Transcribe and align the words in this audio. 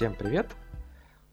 Всем 0.00 0.14
привет! 0.14 0.46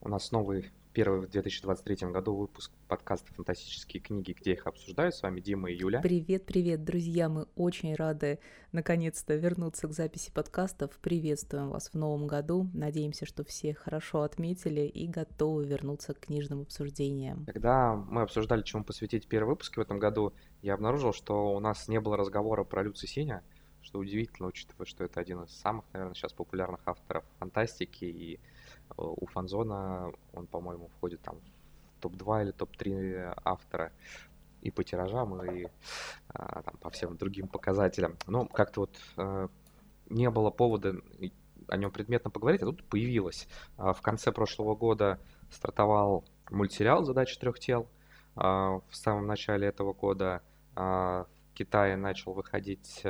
У 0.01 0.09
нас 0.09 0.33
новый 0.33 0.71
первый 0.92 1.21
в 1.21 1.29
2023 1.29 2.11
году 2.11 2.35
выпуск 2.35 2.69
подкаста 2.90 3.33
«Фантастические 3.35 4.03
книги», 4.03 4.35
где 4.37 4.51
их 4.51 4.67
обсуждают. 4.67 5.16
С 5.16 5.24
вами 5.24 5.40
Дима 5.40 5.71
и 5.71 5.77
Юля. 5.77 6.01
Привет, 6.01 6.45
привет, 6.45 6.83
друзья! 6.83 7.30
Мы 7.30 7.48
очень 7.56 7.95
рады 7.95 8.39
наконец-то 8.73 9.36
вернуться 9.36 9.88
к 9.88 9.93
записи 9.93 10.34
подкастов. 10.34 10.91
Приветствуем 11.02 11.70
вас 11.70 11.91
в 11.91 11.93
новом 11.93 12.27
году. 12.27 12.70
Надеемся, 12.73 13.25
что 13.25 13.45
все 13.45 13.73
хорошо 13.73 14.23
отметили 14.23 14.81
и 14.81 15.07
готовы 15.07 15.63
вернуться 15.63 16.13
к 16.13 16.20
книжным 16.20 16.63
обсуждениям. 16.63 17.45
Когда 17.45 17.95
мы 17.95 18.23
обсуждали, 18.23 18.63
чему 18.63 18.84
посвятить 18.84 19.29
первый 19.29 19.52
выпуск 19.52 19.77
в 19.77 19.79
этом 19.79 19.97
году, 19.97 20.34
я 20.61 20.73
обнаружил, 20.73 21.13
что 21.13 21.55
у 21.55 21.59
нас 21.61 21.88
не 21.88 22.02
было 22.02 22.18
разговора 22.18 22.65
про 22.65 22.84
Люци 22.84 23.07
Синя, 23.07 23.43
что 23.81 23.99
удивительно, 23.99 24.49
учитывая, 24.49 24.86
что 24.86 25.05
это 25.05 25.21
один 25.21 25.43
из 25.43 25.52
самых, 25.52 25.86
наверное, 25.93 26.15
сейчас 26.15 26.34
популярных 26.34 26.81
авторов 26.86 27.23
фантастики 27.39 28.04
и 28.04 28.41
у 28.98 29.26
Фанзона 29.27 30.12
он, 30.34 30.48
по-моему, 30.48 30.89
входит 30.98 31.21
там 31.21 31.39
в 31.98 32.02
топ-2 32.02 32.44
или 32.44 32.52
топ-3 32.52 33.34
автора 33.44 33.91
и 34.62 34.71
по 34.71 34.84
тиражам, 34.84 35.41
и 35.44 35.67
а, 36.30 36.62
там, 36.63 36.77
по 36.77 36.89
всем 36.89 37.16
другим 37.16 37.48
показателям. 37.48 38.17
Но 38.27 38.45
как-то 38.48 38.81
вот 38.81 38.98
а, 39.17 39.49
не 40.09 40.30
было 40.30 40.49
повода 40.49 40.95
о 41.67 41.77
нем 41.77 41.91
предметно 41.91 42.30
поговорить, 42.30 42.61
а 42.61 42.66
тут 42.66 42.84
появилось. 42.85 43.48
А, 43.77 43.94
в 43.94 44.02
конце 44.02 44.31
прошлого 44.31 44.75
года 44.75 45.20
стартовал 45.52 46.25
мультсериал 46.49 47.03
«Задача 47.03 47.39
трех 47.39 47.59
тел». 47.59 47.88
А, 48.36 48.80
в 48.89 48.95
самом 48.95 49.27
начале 49.27 49.67
этого 49.67 49.94
года 49.94 50.41
а, 50.75 51.25
в 51.52 51.53
Китае 51.53 51.97
начал 51.97 52.34
выходить 52.34 53.03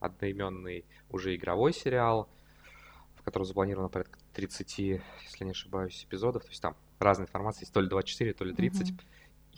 одноименный 0.00 0.84
уже 1.10 1.34
игровой 1.34 1.72
сериал, 1.72 2.28
в 3.16 3.22
котором 3.22 3.46
запланировано 3.46 3.88
порядка 3.88 4.18
30, 4.38 4.78
если 4.78 5.44
не 5.44 5.50
ошибаюсь, 5.50 6.04
эпизодов. 6.08 6.44
То 6.44 6.50
есть 6.50 6.62
там 6.62 6.76
разная 7.00 7.26
информация, 7.26 7.62
есть 7.62 7.72
то 7.72 7.80
ли 7.80 7.88
24, 7.88 8.32
то 8.34 8.44
ли 8.44 8.54
30. 8.54 8.90
Mm-hmm. 8.90 9.00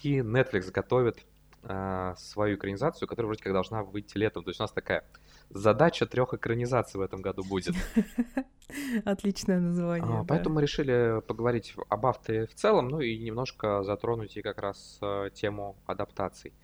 И 0.02 0.18
Netflix 0.20 0.70
готовит 0.70 1.26
э, 1.64 2.14
свою 2.16 2.56
экранизацию, 2.56 3.06
которая 3.06 3.26
вроде 3.26 3.42
как 3.42 3.52
должна 3.52 3.82
выйти 3.82 4.16
летом. 4.16 4.42
То 4.42 4.48
есть 4.48 4.58
у 4.58 4.62
нас 4.62 4.72
такая 4.72 5.04
задача 5.50 6.06
трех 6.06 6.32
экранизаций 6.32 6.98
в 6.98 7.02
этом 7.02 7.20
году 7.20 7.44
будет. 7.44 7.74
Отличное 9.04 9.60
название. 9.60 10.20
А, 10.20 10.24
поэтому 10.24 10.54
мы 10.54 10.62
решили 10.62 11.20
поговорить 11.26 11.74
об 11.90 12.06
авторе 12.06 12.46
в 12.46 12.54
целом, 12.54 12.88
ну 12.88 13.00
и 13.00 13.18
немножко 13.18 13.82
затронуть 13.82 14.34
и 14.38 14.42
как 14.42 14.62
раз 14.62 14.98
э, 15.02 15.28
тему 15.34 15.76
адаптаций. 15.84 16.54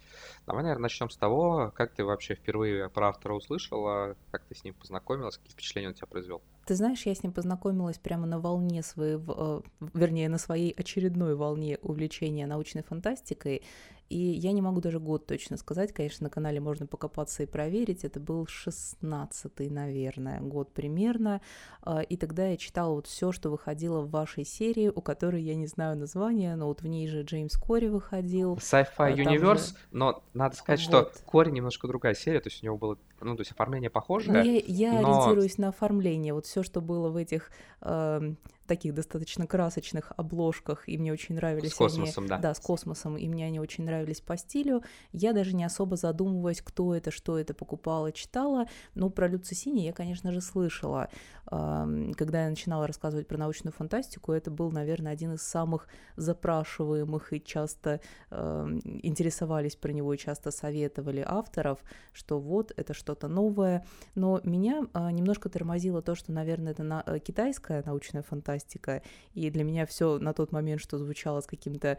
Давай, 0.46 0.62
наверное, 0.62 0.84
начнем 0.84 1.10
с 1.10 1.18
того, 1.18 1.70
как 1.76 1.92
ты 1.92 2.02
вообще 2.02 2.34
впервые 2.34 2.88
про 2.88 3.08
автора 3.08 3.34
услышала, 3.34 4.16
как 4.30 4.44
ты 4.44 4.54
с 4.54 4.64
ним 4.64 4.72
познакомилась, 4.72 5.36
какие 5.36 5.52
впечатления 5.52 5.88
он 5.88 5.94
тебя 5.94 6.06
произвел? 6.06 6.40
Ты 6.66 6.74
знаешь, 6.74 7.06
я 7.06 7.14
с 7.14 7.22
ним 7.22 7.32
познакомилась 7.32 7.96
прямо 7.96 8.26
на 8.26 8.40
волне 8.40 8.82
своего, 8.82 9.62
э, 9.80 9.88
вернее, 9.94 10.28
на 10.28 10.36
своей 10.36 10.72
очередной 10.72 11.36
волне 11.36 11.78
увлечения 11.80 12.44
научной 12.44 12.82
фантастикой. 12.82 13.62
И 14.08 14.18
я 14.18 14.52
не 14.52 14.62
могу 14.62 14.80
даже 14.80 15.00
год 15.00 15.26
точно 15.26 15.56
сказать, 15.56 15.92
конечно, 15.92 16.24
на 16.24 16.30
канале 16.30 16.60
можно 16.60 16.86
покопаться 16.86 17.42
и 17.42 17.46
проверить. 17.46 18.04
Это 18.04 18.20
был 18.20 18.44
16-й, 18.44 19.68
наверное, 19.68 20.40
год 20.40 20.72
примерно. 20.72 21.40
А, 21.82 22.00
и 22.00 22.16
тогда 22.16 22.48
я 22.48 22.56
читала 22.56 22.94
вот 22.94 23.06
все, 23.06 23.32
что 23.32 23.50
выходило 23.50 24.00
в 24.02 24.10
вашей 24.10 24.44
серии, 24.44 24.88
у 24.88 25.00
которой 25.00 25.42
я 25.42 25.56
не 25.56 25.66
знаю 25.66 25.96
названия, 25.96 26.54
но 26.56 26.66
вот 26.66 26.82
в 26.82 26.86
ней 26.86 27.08
же 27.08 27.22
Джеймс 27.22 27.56
Кори 27.56 27.88
выходил. 27.88 28.56
Sci-Fi 28.56 28.86
а, 28.96 29.10
Universe, 29.10 29.70
же... 29.70 29.74
но 29.90 30.22
надо 30.34 30.56
сказать, 30.56 30.80
вот. 30.88 31.12
что 31.12 31.24
Кори 31.24 31.50
немножко 31.50 31.88
другая 31.88 32.14
серия, 32.14 32.40
то 32.40 32.48
есть 32.48 32.62
у 32.62 32.66
него 32.66 32.76
было, 32.76 32.98
ну, 33.20 33.34
то 33.34 33.40
есть 33.40 33.52
оформление 33.52 33.90
похожее. 33.90 34.32
Ну, 34.32 34.42
я 34.42 34.62
я 34.66 35.00
но... 35.00 35.20
ориентируюсь 35.20 35.58
на 35.58 35.68
оформление, 35.68 36.32
вот 36.32 36.46
все, 36.46 36.62
что 36.62 36.80
было 36.80 37.08
в 37.08 37.16
этих 37.16 37.50
э, 37.80 38.34
таких 38.66 38.94
достаточно 38.94 39.46
красочных 39.46 40.12
обложках, 40.16 40.88
и 40.88 40.98
мне 40.98 41.12
очень 41.12 41.36
нравились 41.36 41.72
С 41.72 41.74
космосом, 41.74 42.24
они, 42.24 42.28
да. 42.28 42.38
Да, 42.38 42.54
с 42.54 42.60
космосом, 42.60 43.16
и 43.16 43.28
мне 43.28 43.46
они 43.46 43.60
очень 43.60 43.84
нравились 43.84 44.20
по 44.20 44.36
стилю. 44.36 44.82
Я 45.12 45.32
даже 45.32 45.54
не 45.54 45.64
особо 45.64 45.96
задумываясь, 45.96 46.60
кто 46.62 46.94
это, 46.94 47.10
что 47.10 47.38
это 47.38 47.54
покупала, 47.54 48.12
читала, 48.12 48.66
но 48.94 49.10
про 49.10 49.28
Люцисини 49.28 49.80
я, 49.80 49.92
конечно 49.92 50.32
же, 50.32 50.40
слышала. 50.40 51.08
Когда 51.44 52.44
я 52.44 52.50
начинала 52.50 52.86
рассказывать 52.86 53.28
про 53.28 53.38
научную 53.38 53.72
фантастику, 53.72 54.32
это 54.32 54.50
был, 54.50 54.72
наверное, 54.72 55.12
один 55.12 55.34
из 55.34 55.42
самых 55.42 55.86
запрашиваемых 56.16 57.32
и 57.32 57.40
часто 57.42 58.00
интересовались 58.30 59.76
про 59.76 59.92
него 59.92 60.12
и 60.12 60.18
часто 60.18 60.50
советовали 60.50 61.24
авторов, 61.26 61.78
что 62.12 62.40
вот, 62.40 62.72
это 62.76 62.94
что-то 62.94 63.28
новое. 63.28 63.84
Но 64.14 64.40
меня 64.42 64.86
а, 64.92 65.10
немножко 65.12 65.48
тормозило 65.48 66.02
то, 66.02 66.14
что, 66.14 66.32
наверное, 66.32 66.72
это 66.72 66.82
на, 66.82 67.02
э, 67.06 67.18
китайская 67.18 67.82
научная 67.84 68.22
фантастика, 68.22 68.55
фантастика. 68.56 69.02
И 69.34 69.50
для 69.50 69.64
меня 69.64 69.86
все 69.86 70.18
на 70.18 70.32
тот 70.32 70.52
момент, 70.52 70.80
что 70.80 70.98
звучало 70.98 71.40
с 71.40 71.46
каким-то 71.46 71.98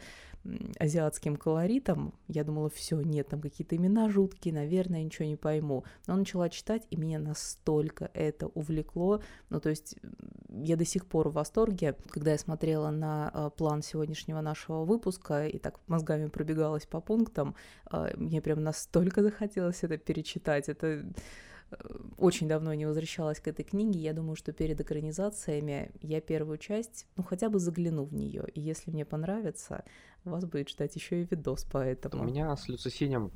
азиатским 0.79 1.35
колоритом, 1.35 2.13
я 2.27 2.43
думала, 2.43 2.69
все, 2.69 3.01
нет, 3.01 3.27
там 3.27 3.41
какие-то 3.41 3.75
имена 3.75 4.09
жуткие, 4.09 4.53
наверное, 4.53 5.03
ничего 5.03 5.25
не 5.27 5.35
пойму. 5.35 5.83
Но 6.07 6.15
начала 6.15 6.49
читать, 6.49 6.87
и 6.89 6.97
меня 6.97 7.19
настолько 7.19 8.09
это 8.13 8.47
увлекло. 8.47 9.21
Ну, 9.49 9.59
то 9.59 9.69
есть 9.69 9.95
я 10.49 10.75
до 10.75 10.85
сих 10.85 11.05
пор 11.05 11.29
в 11.29 11.33
восторге, 11.33 11.95
когда 12.09 12.31
я 12.31 12.37
смотрела 12.37 12.91
на 12.91 13.31
э, 13.33 13.49
план 13.57 13.83
сегодняшнего 13.83 14.41
нашего 14.41 14.85
выпуска 14.85 15.47
и 15.47 15.57
так 15.57 15.79
мозгами 15.87 16.27
пробегалась 16.27 16.85
по 16.85 17.01
пунктам, 17.01 17.55
э, 17.91 18.13
мне 18.15 18.41
прям 18.41 18.63
настолько 18.63 19.23
захотелось 19.23 19.83
это 19.83 19.97
перечитать. 19.97 20.69
Это 20.69 21.05
очень 22.17 22.47
давно 22.47 22.73
не 22.73 22.85
возвращалась 22.85 23.39
к 23.39 23.47
этой 23.47 23.63
книге. 23.63 23.99
Я 23.99 24.13
думаю, 24.13 24.35
что 24.35 24.53
перед 24.53 24.79
экранизациями 24.79 25.91
я 26.01 26.21
первую 26.21 26.57
часть, 26.57 27.07
ну, 27.15 27.23
хотя 27.23 27.49
бы 27.49 27.59
загляну 27.59 28.05
в 28.05 28.13
нее. 28.13 28.45
И 28.53 28.61
если 28.61 28.91
мне 28.91 29.05
понравится, 29.05 29.83
вас 30.23 30.45
будет 30.45 30.69
ждать 30.69 30.95
еще 30.95 31.21
и 31.21 31.27
видос 31.29 31.65
по 31.65 31.77
этому. 31.77 32.23
У 32.23 32.25
меня 32.25 32.55
с 32.55 32.67
Люцисинем 32.69 33.31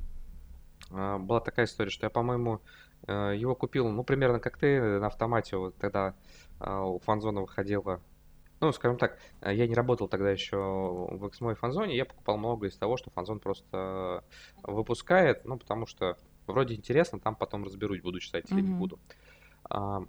э, 0.90 1.18
была 1.18 1.40
такая 1.40 1.66
история, 1.66 1.90
что 1.90 2.06
я, 2.06 2.10
по-моему, 2.10 2.60
э, 3.06 3.34
его 3.36 3.54
купил, 3.54 3.88
ну, 3.88 4.02
примерно 4.02 4.40
как 4.40 4.56
ты, 4.56 4.98
на 4.98 5.06
автомате, 5.06 5.56
вот 5.56 5.76
тогда 5.76 6.14
э, 6.60 6.74
у 6.74 6.98
Фанзона 7.00 7.42
выходила 7.42 8.00
ну, 8.60 8.70
скажем 8.70 8.96
так, 8.96 9.18
я 9.40 9.66
не 9.66 9.74
работал 9.74 10.06
тогда 10.06 10.30
еще 10.30 10.56
в 10.56 11.26
Эксмо 11.26 11.50
и 11.50 11.54
Фанзоне, 11.56 11.96
я 11.96 12.04
покупал 12.04 12.36
много 12.38 12.68
из 12.68 12.76
того, 12.76 12.96
что 12.96 13.10
Фанзон 13.10 13.40
просто 13.40 14.22
выпускает, 14.62 15.44
ну, 15.44 15.58
потому 15.58 15.84
что 15.86 16.16
вроде 16.52 16.74
интересно, 16.74 17.18
там 17.18 17.34
потом 17.34 17.64
разберусь, 17.64 18.00
буду 18.00 18.20
читать 18.20 18.50
или 18.50 18.60
mm-hmm. 18.60 18.66
не 18.66 18.74
буду. 18.74 18.98
А, 19.64 20.02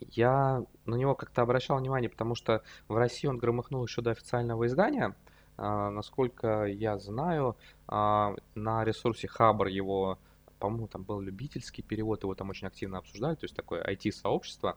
я 0.00 0.64
на 0.86 0.96
него 0.96 1.14
как-то 1.14 1.42
обращал 1.42 1.78
внимание, 1.78 2.10
потому 2.10 2.34
что 2.34 2.62
в 2.88 2.96
России 2.96 3.28
он 3.28 3.38
громыхнул 3.38 3.84
еще 3.84 4.02
до 4.02 4.10
официального 4.10 4.66
издания. 4.66 5.14
А, 5.56 5.90
насколько 5.90 6.64
я 6.64 6.98
знаю, 6.98 7.56
а, 7.86 8.34
на 8.54 8.84
ресурсе 8.84 9.28
Хабр 9.28 9.68
его, 9.68 10.18
по-моему, 10.58 10.88
там 10.88 11.04
был 11.04 11.20
любительский 11.20 11.82
перевод, 11.82 12.22
его 12.22 12.34
там 12.34 12.50
очень 12.50 12.66
активно 12.66 12.98
обсуждали, 12.98 13.36
то 13.36 13.44
есть 13.44 13.54
такое 13.54 13.82
IT-сообщество. 13.84 14.76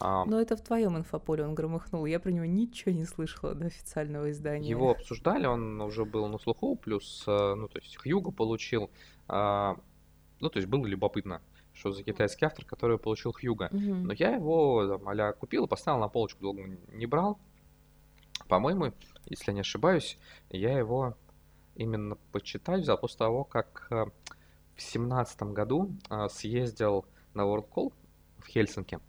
Но 0.00 0.40
это 0.40 0.56
в 0.56 0.60
твоем 0.60 0.96
инфополе 0.96 1.44
он 1.44 1.54
громыхнул. 1.54 2.04
Я 2.04 2.18
про 2.18 2.30
него 2.30 2.44
ничего 2.44 2.92
не 2.92 3.04
слышала 3.04 3.54
до 3.54 3.66
официального 3.66 4.30
издания. 4.30 4.68
Его 4.68 4.90
обсуждали, 4.90 5.46
он 5.46 5.80
уже 5.80 6.04
был 6.04 6.26
на 6.26 6.38
слуху, 6.38 6.76
плюс, 6.76 7.24
э, 7.26 7.54
ну, 7.54 7.68
то 7.68 7.78
есть 7.78 7.96
Хьюго 7.96 8.32
получил. 8.32 8.90
А, 9.28 9.76
ну, 10.40 10.50
то 10.50 10.58
есть 10.58 10.68
было 10.68 10.86
любопытно, 10.86 11.40
что 11.72 11.92
за 11.92 12.02
китайский 12.02 12.44
автор, 12.44 12.64
который 12.64 12.98
получил 12.98 13.32
Хьюга. 13.32 13.68
Mm-hmm. 13.68 13.94
Но 14.02 14.12
я 14.12 14.34
его 14.34 14.98
там, 14.98 15.08
а 15.08 15.32
купил 15.32 15.64
и 15.64 15.68
поставил 15.68 16.00
на 16.00 16.08
полочку, 16.08 16.42
долго 16.42 16.62
не 16.92 17.06
брал. 17.06 17.38
По-моему, 18.48 18.92
если 19.26 19.52
не 19.52 19.60
ошибаюсь, 19.60 20.18
я 20.50 20.76
его 20.76 21.16
именно 21.74 22.16
почитать 22.32 22.82
взял 22.82 22.98
после 22.98 23.18
того, 23.18 23.44
как 23.44 23.86
э, 23.90 24.06
в 24.76 24.82
семнадцатом 24.82 25.54
году 25.54 25.90
э, 26.10 26.28
съездил 26.30 27.06
на 27.32 27.42
World 27.42 27.68
Call 27.68 27.92
в 28.44 28.48
Хельсинки. 28.48 29.00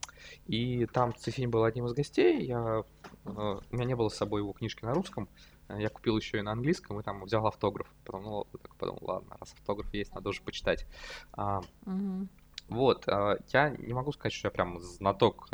И 0.48 0.86
там 0.88 1.14
Цифинь 1.16 1.50
был 1.50 1.64
одним 1.64 1.86
из 1.86 1.94
гостей. 1.94 2.46
Я, 2.46 2.84
у 3.26 3.62
меня 3.72 3.86
не 3.86 3.96
было 3.96 4.10
с 4.10 4.16
собой 4.16 4.42
его 4.42 4.54
книжки 4.54 4.84
на 4.86 4.94
русском. 4.94 5.30
Э, 5.68 5.80
я 5.80 5.90
купил 5.90 6.18
еще 6.18 6.40
и 6.40 6.42
на 6.42 6.54
английском, 6.54 7.00
и 7.00 7.04
там 7.04 7.24
взял 7.24 7.46
автограф. 7.46 7.94
Потом, 8.06 8.24
ну, 8.24 8.48
так 8.52 8.76
подумал, 8.76 9.02
ладно, 9.02 9.36
раз 9.40 9.54
автограф 9.54 9.94
есть, 9.94 10.14
надо 10.16 10.30
уже 10.30 10.42
почитать. 10.42 10.88
Угу. 11.36 12.28
Вот, 12.70 13.08
а, 13.08 13.38
я 13.54 13.70
не 13.70 13.94
могу 13.94 14.12
сказать, 14.12 14.34
что 14.34 14.48
я 14.48 14.52
прям 14.52 14.80
знаток 14.80 15.50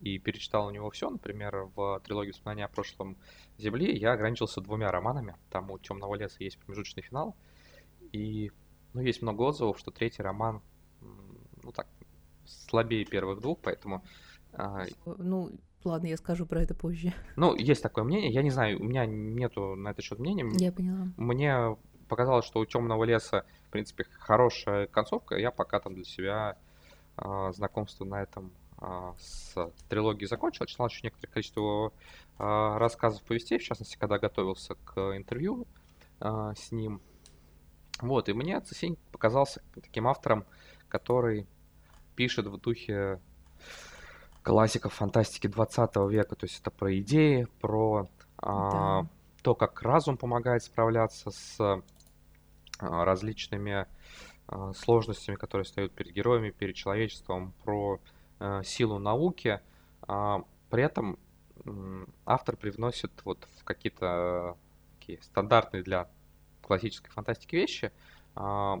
и 0.00 0.18
перечитал 0.18 0.66
у 0.66 0.70
него 0.70 0.90
все. 0.90 1.10
Например, 1.10 1.68
в 1.74 2.00
трилогии 2.04 2.30
воспоминаний 2.30 2.64
о 2.64 2.68
прошлом 2.68 3.16
Земли 3.58 3.96
я 3.96 4.12
ограничился 4.12 4.60
двумя 4.60 4.92
романами. 4.92 5.34
Там 5.50 5.70
у 5.70 5.78
Темного 5.78 6.14
леса 6.14 6.36
есть 6.44 6.58
промежуточный 6.58 7.02
финал. 7.02 7.34
И 8.12 8.52
ну, 8.92 9.00
есть 9.00 9.22
много 9.22 9.42
отзывов, 9.42 9.78
что 9.78 9.90
третий 9.90 10.22
роман, 10.22 10.62
ну 11.62 11.72
так, 11.72 11.86
слабее 12.46 13.04
первых 13.04 13.40
двух, 13.40 13.58
поэтому... 13.60 14.02
Ну, 15.04 15.50
Ладно, 15.84 16.08
я 16.08 16.16
скажу 16.16 16.46
про 16.46 16.62
это 16.62 16.74
позже. 16.74 17.12
Ну, 17.36 17.54
есть 17.54 17.80
такое 17.80 18.02
мнение. 18.02 18.30
Я 18.30 18.42
не 18.42 18.50
знаю, 18.50 18.80
у 18.80 18.84
меня 18.84 19.06
нету 19.06 19.76
на 19.76 19.90
этот 19.90 20.04
счет 20.04 20.18
мнения. 20.18 20.44
Я 20.54 20.72
поняла. 20.72 21.06
Мне 21.16 21.76
показалось, 22.08 22.44
что 22.44 22.58
у 22.58 22.66
темного 22.66 23.04
леса, 23.04 23.44
в 23.68 23.70
принципе, 23.70 24.04
хорошая 24.18 24.88
концовка. 24.88 25.36
Я 25.36 25.52
пока 25.52 25.78
там 25.78 25.94
для 25.94 26.02
себя 26.04 26.56
э, 27.18 27.52
знакомство 27.54 28.04
на 28.04 28.22
этом 28.22 28.52
с 29.18 29.54
трилогией 29.88 30.28
закончил, 30.28 30.66
читал 30.66 30.88
еще 30.88 31.00
некоторое 31.02 31.32
количество 31.32 31.92
рассказов, 32.36 33.22
повестей, 33.22 33.58
в 33.58 33.62
частности, 33.62 33.96
когда 33.96 34.18
готовился 34.18 34.74
к 34.74 35.16
интервью 35.16 35.66
с 36.20 36.72
ним. 36.72 37.00
Вот, 38.00 38.28
и 38.28 38.34
мне 38.34 38.60
Цесинь 38.60 38.98
показался 39.12 39.62
таким 39.74 40.06
автором, 40.06 40.44
который 40.88 41.46
пишет 42.16 42.46
в 42.46 42.58
духе 42.58 43.20
классиков 44.42 44.94
фантастики 44.94 45.46
20 45.46 45.96
века, 46.08 46.36
то 46.36 46.46
есть 46.46 46.60
это 46.60 46.70
про 46.70 46.98
идеи, 46.98 47.46
про 47.60 48.08
а, 48.38 49.02
да. 49.02 49.08
то, 49.42 49.54
как 49.54 49.82
разум 49.82 50.16
помогает 50.16 50.62
справляться 50.62 51.30
с 51.30 51.56
а, 51.60 53.04
различными 53.04 53.86
а, 54.46 54.72
сложностями, 54.72 55.36
которые 55.36 55.64
стоят 55.64 55.92
перед 55.92 56.12
героями, 56.12 56.50
перед 56.50 56.74
человечеством, 56.74 57.52
про 57.64 58.00
а, 58.38 58.62
силу 58.62 58.98
науки. 58.98 59.60
А, 60.02 60.42
при 60.70 60.82
этом 60.82 61.18
автор 62.24 62.56
привносит 62.56 63.10
вот 63.24 63.46
в 63.56 63.64
какие-то 63.64 64.56
такие 64.98 65.20
стандартные 65.22 65.82
для 65.82 66.08
классической 66.62 67.10
фантастики 67.10 67.56
вещи. 67.56 67.92
А, 68.34 68.80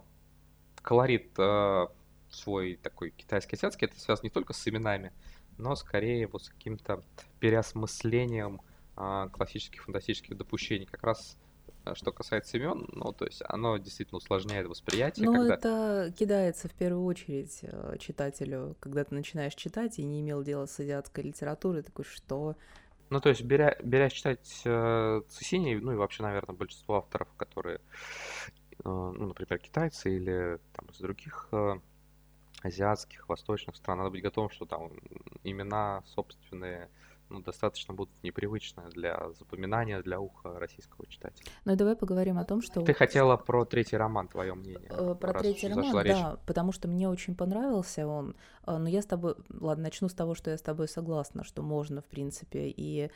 колорит 0.82 1.30
а, 1.38 1.90
свой 2.36 2.76
такой 2.76 3.10
китайский 3.10 3.56
азиатский, 3.56 3.86
это 3.86 3.98
связано 3.98 4.26
не 4.26 4.30
только 4.30 4.52
с 4.52 4.68
именами, 4.68 5.12
но 5.58 5.74
скорее 5.74 6.26
вот 6.26 6.44
с 6.44 6.48
каким-то 6.48 7.02
переосмыслением 7.40 8.60
а, 8.96 9.28
классических 9.28 9.84
фантастических 9.84 10.36
допущений. 10.36 10.86
Как 10.86 11.02
раз 11.02 11.38
что 11.94 12.10
касается 12.10 12.56
имен, 12.56 12.88
ну, 12.92 13.12
то 13.12 13.26
есть 13.26 13.42
оно 13.46 13.76
действительно 13.76 14.18
усложняет 14.18 14.66
восприятие. 14.66 15.26
Ну, 15.26 15.34
когда... 15.34 15.54
это 15.54 16.12
кидается 16.18 16.68
в 16.68 16.72
первую 16.72 17.04
очередь 17.04 17.60
читателю, 18.00 18.76
когда 18.80 19.04
ты 19.04 19.14
начинаешь 19.14 19.54
читать 19.54 20.00
и 20.00 20.04
не 20.04 20.20
имел 20.20 20.42
дела 20.42 20.66
с 20.66 20.80
азиатской 20.80 21.22
литературой, 21.22 21.84
такой, 21.84 22.04
что 22.04 22.56
ну, 23.08 23.20
то 23.20 23.28
есть, 23.28 23.42
беря, 23.42 23.76
беря 23.82 24.10
читать 24.10 24.62
э, 24.64 25.22
Цесини, 25.28 25.76
ну 25.76 25.92
и 25.92 25.96
вообще, 25.96 26.24
наверное, 26.24 26.56
большинство 26.56 26.96
авторов, 26.96 27.28
которые, 27.36 27.76
э, 27.76 27.80
ну, 28.84 29.12
например, 29.12 29.60
китайцы 29.60 30.16
или 30.16 30.58
там 30.72 30.86
из 30.86 30.98
других 30.98 31.48
э, 31.52 31.74
азиатских, 32.62 33.28
восточных 33.28 33.76
стран, 33.76 33.98
надо 33.98 34.10
быть 34.10 34.22
готовым, 34.22 34.50
что 34.50 34.66
там 34.66 34.90
имена 35.44 36.02
собственные, 36.14 36.88
ну, 37.28 37.40
достаточно 37.40 37.94
будут 37.94 38.22
непривычны 38.22 38.84
для 38.90 39.30
запоминания, 39.38 40.00
для 40.02 40.20
уха 40.20 40.58
российского 40.58 41.06
читателя. 41.06 41.50
Ну 41.64 41.72
и 41.72 41.76
давай 41.76 41.96
поговорим 41.96 42.38
о 42.38 42.44
том, 42.44 42.62
что... 42.62 42.82
Ты 42.82 42.94
хотела 42.94 43.36
про 43.36 43.64
третий 43.64 43.96
роман, 43.96 44.28
твое 44.28 44.54
мнение. 44.54 44.88
Э, 44.90 45.14
про 45.14 45.40
третий 45.40 45.68
роман, 45.68 45.92
да, 45.92 46.02
речь. 46.02 46.16
потому 46.46 46.72
что 46.72 46.88
мне 46.88 47.08
очень 47.08 47.34
понравился 47.34 48.06
он. 48.06 48.36
Э, 48.66 48.76
но 48.78 48.88
я 48.88 49.02
с 49.02 49.06
тобой... 49.06 49.34
Ладно, 49.48 49.84
начну 49.84 50.08
с 50.08 50.14
того, 50.14 50.34
что 50.34 50.50
я 50.50 50.56
с 50.56 50.62
тобой 50.62 50.88
согласна, 50.88 51.44
что 51.44 51.62
можно, 51.62 52.00
в 52.00 52.06
принципе, 52.06 52.68
и 52.68 53.10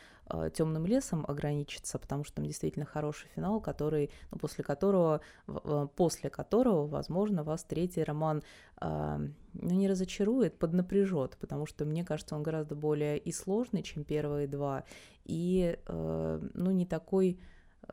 темным 0.55 0.87
лесом 0.87 1.25
ограничиться, 1.27 1.99
потому 1.99 2.25
что 2.25 2.37
там 2.37 2.47
действительно 2.47 2.87
хороший 2.87 3.29
финал, 3.35 3.61
который, 3.61 4.11
ну, 4.31 4.39
после 4.39 4.65
которого, 4.65 5.21
после 5.97 6.31
которого, 6.31 6.87
возможно, 6.87 7.43
вас 7.43 7.65
третий 7.65 8.05
роман 8.05 8.43
ну, 8.81 9.31
не 9.53 9.89
разочарует, 9.89 10.59
поднапряжет, 10.59 11.37
потому 11.41 11.67
что 11.67 11.85
мне 11.85 12.05
кажется, 12.05 12.37
он 12.37 12.43
гораздо 12.43 12.75
более 12.75 13.19
и 13.19 13.33
сложный, 13.33 13.83
чем 13.83 14.05
первые 14.05 14.47
два, 14.47 14.85
и, 15.25 15.79
э, 15.87 16.41
ну, 16.55 16.71
не 16.71 16.87
такой 16.87 17.39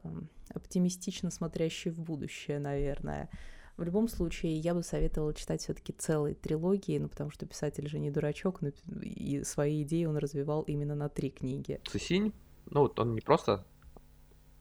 э, 0.04 0.10
оптимистично 0.54 1.30
смотрящий 1.32 1.92
в 1.92 2.00
будущее, 2.00 2.60
наверное. 2.60 3.30
В 3.78 3.84
любом 3.84 4.08
случае, 4.08 4.58
я 4.58 4.74
бы 4.74 4.82
советовала 4.82 5.34
читать 5.34 5.62
все-таки 5.62 5.94
целые 5.94 6.34
трилогии, 6.34 6.98
ну, 6.98 7.10
потому 7.10 7.30
что 7.30 7.46
писатель 7.46 7.88
же 7.88 8.00
не 8.00 8.10
дурачок, 8.10 8.62
но 8.62 8.72
и 9.02 9.44
свои 9.44 9.84
идеи 9.84 10.06
он 10.06 10.18
развивал 10.18 10.64
именно 10.64 10.96
на 10.96 11.10
три 11.10 11.30
книги. 11.30 11.80
Цесинь, 11.86 12.34
ну, 12.66 12.82
вот 12.82 13.00
он 13.00 13.14
не 13.14 13.22
просто 13.22 13.66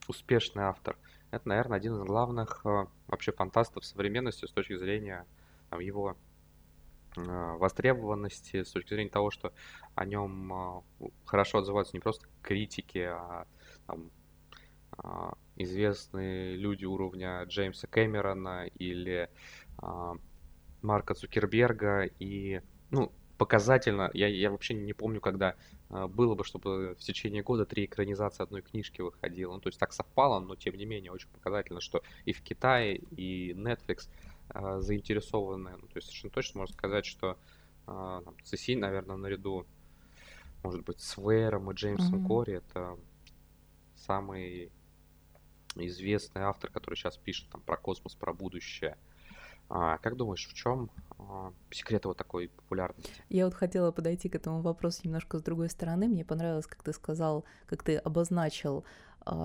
успешный 0.07 0.63
автор, 0.63 0.97
это, 1.31 1.49
наверное, 1.49 1.77
один 1.77 1.95
из 1.95 2.03
главных 2.03 2.61
э, 2.63 2.85
вообще 3.07 3.31
фантастов 3.31 3.85
современности 3.85 4.45
с 4.45 4.51
точки 4.51 4.77
зрения 4.77 5.25
там, 5.69 5.79
его 5.79 6.15
а, 7.17 7.57
востребованности 7.57 8.63
с 8.63 8.71
точки 8.71 8.93
зрения 8.93 9.09
того, 9.09 9.31
что 9.31 9.51
о 9.95 10.05
нем 10.05 10.53
а, 10.53 10.83
хорошо 11.25 11.59
отзываются 11.59 11.95
не 11.95 11.99
просто 11.99 12.27
критики, 12.41 12.99
а 12.99 13.45
там, 13.87 14.11
известные 15.55 16.55
люди 16.55 16.85
уровня 16.85 17.43
Джеймса 17.43 17.87
Кэмерона 17.87 18.67
или 18.77 19.29
Марка 20.81 21.13
Цукерберга. 21.13 22.09
И, 22.19 22.61
ну, 22.89 23.11
показательно, 23.37 24.09
я, 24.13 24.27
я 24.27 24.49
вообще 24.49 24.73
не 24.73 24.93
помню, 24.93 25.21
когда 25.21 25.55
было 25.89 26.35
бы, 26.35 26.43
чтобы 26.43 26.95
в 26.99 27.03
течение 27.03 27.43
года 27.43 27.65
три 27.65 27.85
экранизации 27.85 28.43
одной 28.43 28.61
книжки 28.61 29.01
выходило. 29.01 29.53
Ну, 29.53 29.59
то 29.59 29.69
есть 29.69 29.79
так 29.79 29.93
совпало, 29.93 30.39
но 30.39 30.55
тем 30.55 30.75
не 30.75 30.85
менее 30.85 31.11
очень 31.11 31.29
показательно, 31.29 31.79
что 31.79 32.01
и 32.25 32.33
в 32.33 32.41
Китае, 32.41 32.97
и 32.97 33.53
Netflix– 33.53 34.09
а, 34.49 34.79
заинтересованы. 34.79 35.71
Ну, 35.71 35.87
то 35.87 35.95
есть 35.95 36.07
совершенно 36.07 36.31
точно 36.31 36.59
можно 36.59 36.73
сказать, 36.73 37.05
что 37.05 37.37
а, 37.85 38.21
там, 38.21 38.35
CC, 38.43 38.77
наверное, 38.77 39.17
наряду, 39.17 39.65
может 40.63 40.83
быть, 40.85 41.01
с 41.01 41.17
Вейером 41.17 41.69
и 41.71 41.73
Джеймсом 41.73 42.23
mm-hmm. 42.23 42.27
Кори, 42.27 42.53
это 42.55 42.97
известный 45.85 46.41
автор, 46.41 46.71
который 46.71 46.95
сейчас 46.95 47.17
пишет 47.17 47.49
там 47.49 47.61
про 47.61 47.77
космос, 47.77 48.15
про 48.15 48.33
будущее. 48.33 48.97
А, 49.69 49.97
как 49.97 50.15
думаешь, 50.15 50.47
в 50.47 50.53
чем 50.53 50.89
а, 51.19 51.51
секрет 51.71 52.05
его 52.05 52.13
такой 52.13 52.47
популярности? 52.49 53.11
Я 53.29 53.45
вот 53.45 53.53
хотела 53.53 53.91
подойти 53.91 54.29
к 54.29 54.35
этому 54.35 54.61
вопросу 54.61 55.01
немножко 55.03 55.39
с 55.39 55.43
другой 55.43 55.69
стороны. 55.69 56.07
Мне 56.07 56.23
понравилось, 56.23 56.67
как 56.67 56.83
ты 56.83 56.93
сказал, 56.93 57.43
как 57.65 57.83
ты 57.83 57.97
обозначил 57.97 58.85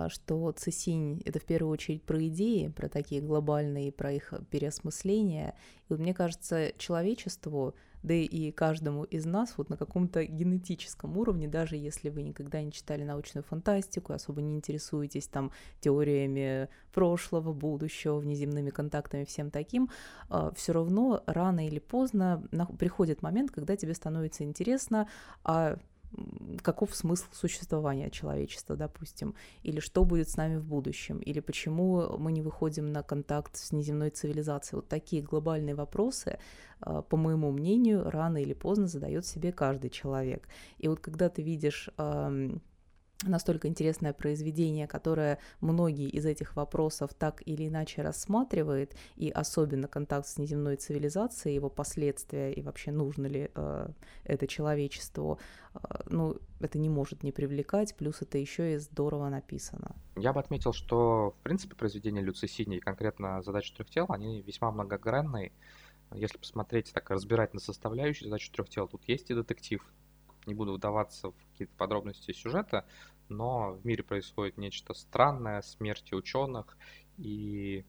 что 0.08 0.52
Цесинь— 0.52 1.23
это 1.25 1.38
в 1.38 1.44
первую 1.44 1.73
очередь 1.73 2.02
про 2.02 2.26
идеи, 2.29 2.69
про 2.69 2.88
такие 2.88 3.20
глобальные, 3.20 3.93
про 3.93 4.12
их 4.12 4.32
переосмысление. 4.50 5.55
И 5.88 5.93
вот 5.93 6.00
мне 6.00 6.14
кажется, 6.14 6.73
человечеству, 6.79 7.75
да 8.02 8.14
и 8.14 8.50
каждому 8.50 9.05
из 9.05 9.25
нас 9.26 9.55
вот 9.56 9.70
на 9.70 9.76
каком-то 9.76 10.25
генетическом 10.25 11.17
уровне, 11.17 11.46
даже 11.49 11.76
если 11.76 12.08
вы 12.08 12.23
никогда 12.23 12.61
не 12.61 12.73
читали 12.73 13.05
научную 13.05 13.44
фантастику, 13.44 14.12
особо 14.12 14.43
не 14.43 14.56
интересуетесь 14.56 15.29
там 15.29 15.52
теориями 15.81 16.69
прошлого, 16.93 17.52
будущего, 17.52 18.19
внеземными 18.19 18.70
контактами, 18.70 19.25
всем 19.25 19.50
таким, 19.50 19.90
а, 20.29 20.52
все 20.52 20.73
равно 20.73 21.23
рано 21.26 21.67
или 21.67 21.79
поздно 21.79 22.43
приходит 22.79 23.23
момент, 23.23 23.50
когда 23.50 23.76
тебе 23.76 23.94
становится 23.94 24.43
интересно, 24.44 25.08
а 25.44 25.79
каков 26.62 26.94
смысл 26.94 27.26
существования 27.32 28.10
человечества, 28.10 28.76
допустим, 28.76 29.34
или 29.62 29.81
что 29.81 30.04
будет 30.04 30.28
с 30.28 30.36
нами 30.36 30.56
в 30.56 30.64
будущем, 30.64 31.19
или 31.19 31.40
почему 31.40 32.16
мы 32.19 32.32
не 32.32 32.42
выходим 32.42 32.92
на 32.92 33.02
контакт 33.02 33.56
с 33.56 33.72
неземной 33.72 34.10
цивилизацией. 34.10 34.76
Вот 34.76 34.88
такие 34.88 35.22
глобальные 35.22 35.74
вопросы, 35.74 36.38
а, 36.81 37.02
по 37.02 37.16
моему 37.16 37.50
мнению, 37.50 38.10
рано 38.10 38.38
или 38.38 38.52
поздно 38.54 38.86
задает 38.86 39.26
себе 39.26 39.52
каждый 39.52 39.90
человек. 39.90 40.48
И 40.78 40.88
вот 40.88 41.00
когда 41.00 41.28
ты 41.28 41.42
видишь 41.42 41.90
настолько 43.22 43.69
интересное 43.69 44.12
произведение, 44.12 44.86
которое 44.86 45.38
многие 45.60 46.08
из 46.08 46.26
этих 46.26 46.56
вопросов 46.56 47.14
так 47.14 47.43
или 47.46 47.69
иначе 47.69 48.02
рассматривает, 48.02 48.96
и 49.17 49.31
особенно 49.31 49.88
контакт 49.88 50.26
с 50.26 50.38
неземной 50.38 50.76
цивилизацией, 50.76 51.55
его 51.55 51.69
последствия 51.69 52.52
и 52.52 52.62
вообще 52.62 52.91
нужно 52.91 53.26
ли 53.26 53.50
э, 53.55 53.88
это 54.24 54.46
человечеству, 54.46 55.38
э, 55.74 55.79
ну, 56.06 56.36
это 56.60 56.79
не 56.79 56.88
может 56.88 57.22
не 57.22 57.32
привлекать, 57.32 57.94
плюс 57.96 58.22
это 58.22 58.38
еще 58.38 58.74
и 58.74 58.79
здорово 58.79 59.29
написано. 59.29 59.96
Я 60.17 60.32
бы 60.32 60.41
отметил, 60.41 60.72
что, 60.72 61.34
в 61.41 61.43
принципе, 61.43 61.74
произведения 61.74 62.20
Люци 62.20 62.46
Сини 62.46 62.76
и 62.76 62.81
конкретно 62.81 63.43
задачи 63.43 63.74
трех 63.74 63.91
тел, 63.91 64.06
они 64.08 64.43
весьма 64.43 64.70
многогранные. 64.70 65.52
Если 66.14 66.36
посмотреть, 66.36 66.93
так 66.93 67.08
разбирать 67.10 67.55
на 67.55 67.60
составляющие 67.60 68.29
задачи 68.29 68.52
трех 68.52 68.69
тел, 68.69 68.86
тут 68.86 69.02
есть 69.08 69.31
и 69.31 69.34
детектив, 69.34 69.82
не 70.46 70.55
буду 70.55 70.75
вдаваться 70.75 71.31
в 71.31 71.34
какие-то 71.51 71.75
подробности 71.77 72.32
сюжета, 72.32 72.84
но 73.29 73.72
в 73.72 73.84
мире 73.87 74.03
происходит 74.03 74.58
нечто 74.58 74.94
странное, 74.94 75.63
смерти 75.63 76.15
ученых, 76.15 76.77
и 77.19 77.84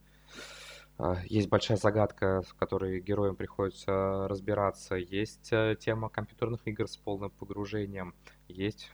э, 0.98 1.16
есть 1.26 1.50
большая 1.50 1.78
загадка, 1.78 2.42
в 2.42 2.54
которой 2.56 3.00
героям 3.00 3.36
приходится 3.36 4.28
разбираться. 4.28 4.96
Есть 4.96 5.52
э, 5.52 5.76
тема 5.80 6.10
компьютерных 6.10 6.68
игр 6.68 6.88
с 6.88 6.98
полным 6.98 7.32
погружением. 7.32 8.14
Есть 8.48 8.92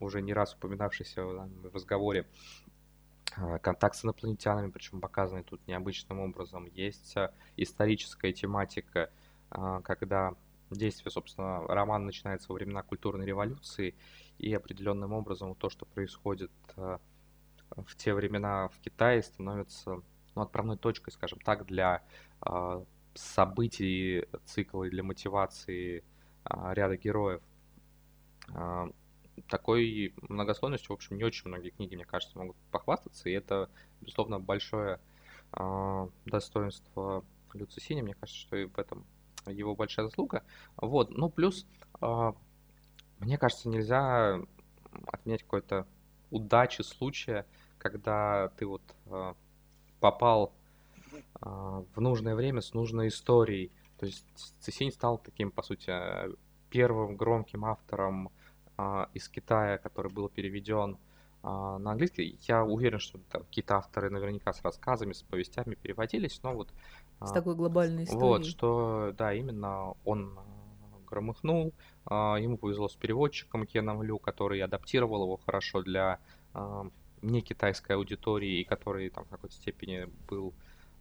уже 0.00 0.22
не 0.22 0.32
раз 0.32 0.54
упоминавшийся 0.54 1.24
в 1.24 1.74
разговоре 1.74 2.26
э, 3.36 3.58
контакт 3.58 3.96
с 3.96 4.04
инопланетянами, 4.04 4.70
причем 4.70 5.00
показанный 5.00 5.42
тут 5.42 5.66
необычным 5.66 6.20
образом. 6.20 6.66
Есть 6.66 7.14
историческая 7.56 8.32
тематика, 8.32 9.10
когда 9.84 10.34
действие, 10.74 11.10
собственно, 11.10 11.60
роман 11.66 12.06
начинается 12.06 12.48
во 12.48 12.56
времена 12.56 12.82
культурной 12.82 13.26
революции, 13.26 13.94
и 14.38 14.52
определенным 14.52 15.12
образом 15.12 15.54
то, 15.54 15.70
что 15.70 15.86
происходит 15.86 16.50
э, 16.76 16.98
в 17.76 17.96
те 17.96 18.14
времена 18.14 18.68
в 18.68 18.78
Китае, 18.80 19.22
становится 19.22 20.02
ну, 20.34 20.42
отправной 20.42 20.76
точкой, 20.76 21.10
скажем 21.12 21.38
так, 21.40 21.66
для 21.66 22.02
э, 22.44 22.84
событий 23.14 24.26
цикла 24.44 24.84
и 24.84 24.90
для 24.90 25.02
мотивации 25.02 26.02
ряда 26.44 26.96
героев. 26.96 27.40
Такой 29.48 30.12
многослойностью, 30.28 30.90
в 30.90 30.92
общем, 30.92 31.16
не 31.16 31.24
очень 31.24 31.48
многие 31.48 31.70
книги, 31.70 31.94
мне 31.94 32.04
кажется, 32.04 32.36
могут 32.36 32.56
похвастаться, 32.70 33.30
и 33.30 33.32
это, 33.32 33.70
безусловно, 34.00 34.40
большое 34.40 35.00
достоинство 36.26 37.24
Люцисини, 37.54 38.02
мне 38.02 38.14
кажется, 38.14 38.40
что 38.40 38.56
и 38.56 38.66
в 38.66 38.78
этом 38.78 39.06
его 39.46 39.74
большая 39.74 40.06
заслуга. 40.06 40.42
Вот, 40.76 41.10
ну 41.10 41.28
плюс, 41.28 41.66
мне 42.00 43.38
кажется, 43.38 43.68
нельзя 43.68 44.40
отменять 45.06 45.42
какой-то 45.42 45.86
удачи 46.30 46.82
случая, 46.82 47.46
когда 47.78 48.48
ты 48.56 48.66
вот 48.66 48.82
попал 50.00 50.52
в 51.40 52.00
нужное 52.00 52.34
время 52.34 52.60
с 52.60 52.74
нужной 52.74 53.08
историей. 53.08 53.70
То 53.98 54.06
есть 54.06 54.26
Цисень 54.60 54.90
стал 54.92 55.18
таким, 55.18 55.50
по 55.50 55.62
сути, 55.62 55.92
первым 56.70 57.16
громким 57.16 57.64
автором 57.64 58.30
из 59.12 59.28
Китая, 59.28 59.78
который 59.78 60.12
был 60.12 60.28
переведен 60.28 60.98
на 61.44 61.92
английский. 61.92 62.38
Я 62.48 62.64
уверен, 62.64 62.98
что 62.98 63.18
там 63.30 63.42
какие-то 63.42 63.76
авторы 63.76 64.10
наверняка 64.10 64.52
с 64.52 64.62
рассказами, 64.62 65.12
с 65.12 65.22
повестями 65.22 65.74
переводились, 65.74 66.40
но 66.42 66.54
вот... 66.54 66.72
С 67.20 67.32
такой 67.32 67.54
глобальной 67.54 68.04
историей. 68.04 68.22
Вот, 68.22 68.46
что, 68.46 69.14
да, 69.16 69.32
именно 69.32 69.94
он 70.04 70.38
громыхнул, 71.06 71.72
ему 72.08 72.56
повезло 72.56 72.88
с 72.88 72.96
переводчиком 72.96 73.66
Кеном 73.66 74.02
Лю, 74.02 74.18
который 74.18 74.60
адаптировал 74.60 75.22
его 75.22 75.36
хорошо 75.36 75.82
для 75.82 76.18
не 77.22 77.40
китайской 77.40 77.92
аудитории, 77.92 78.60
и 78.60 78.64
который 78.64 79.08
там 79.10 79.24
в 79.24 79.28
какой-то 79.28 79.54
степени 79.54 80.08
был 80.28 80.52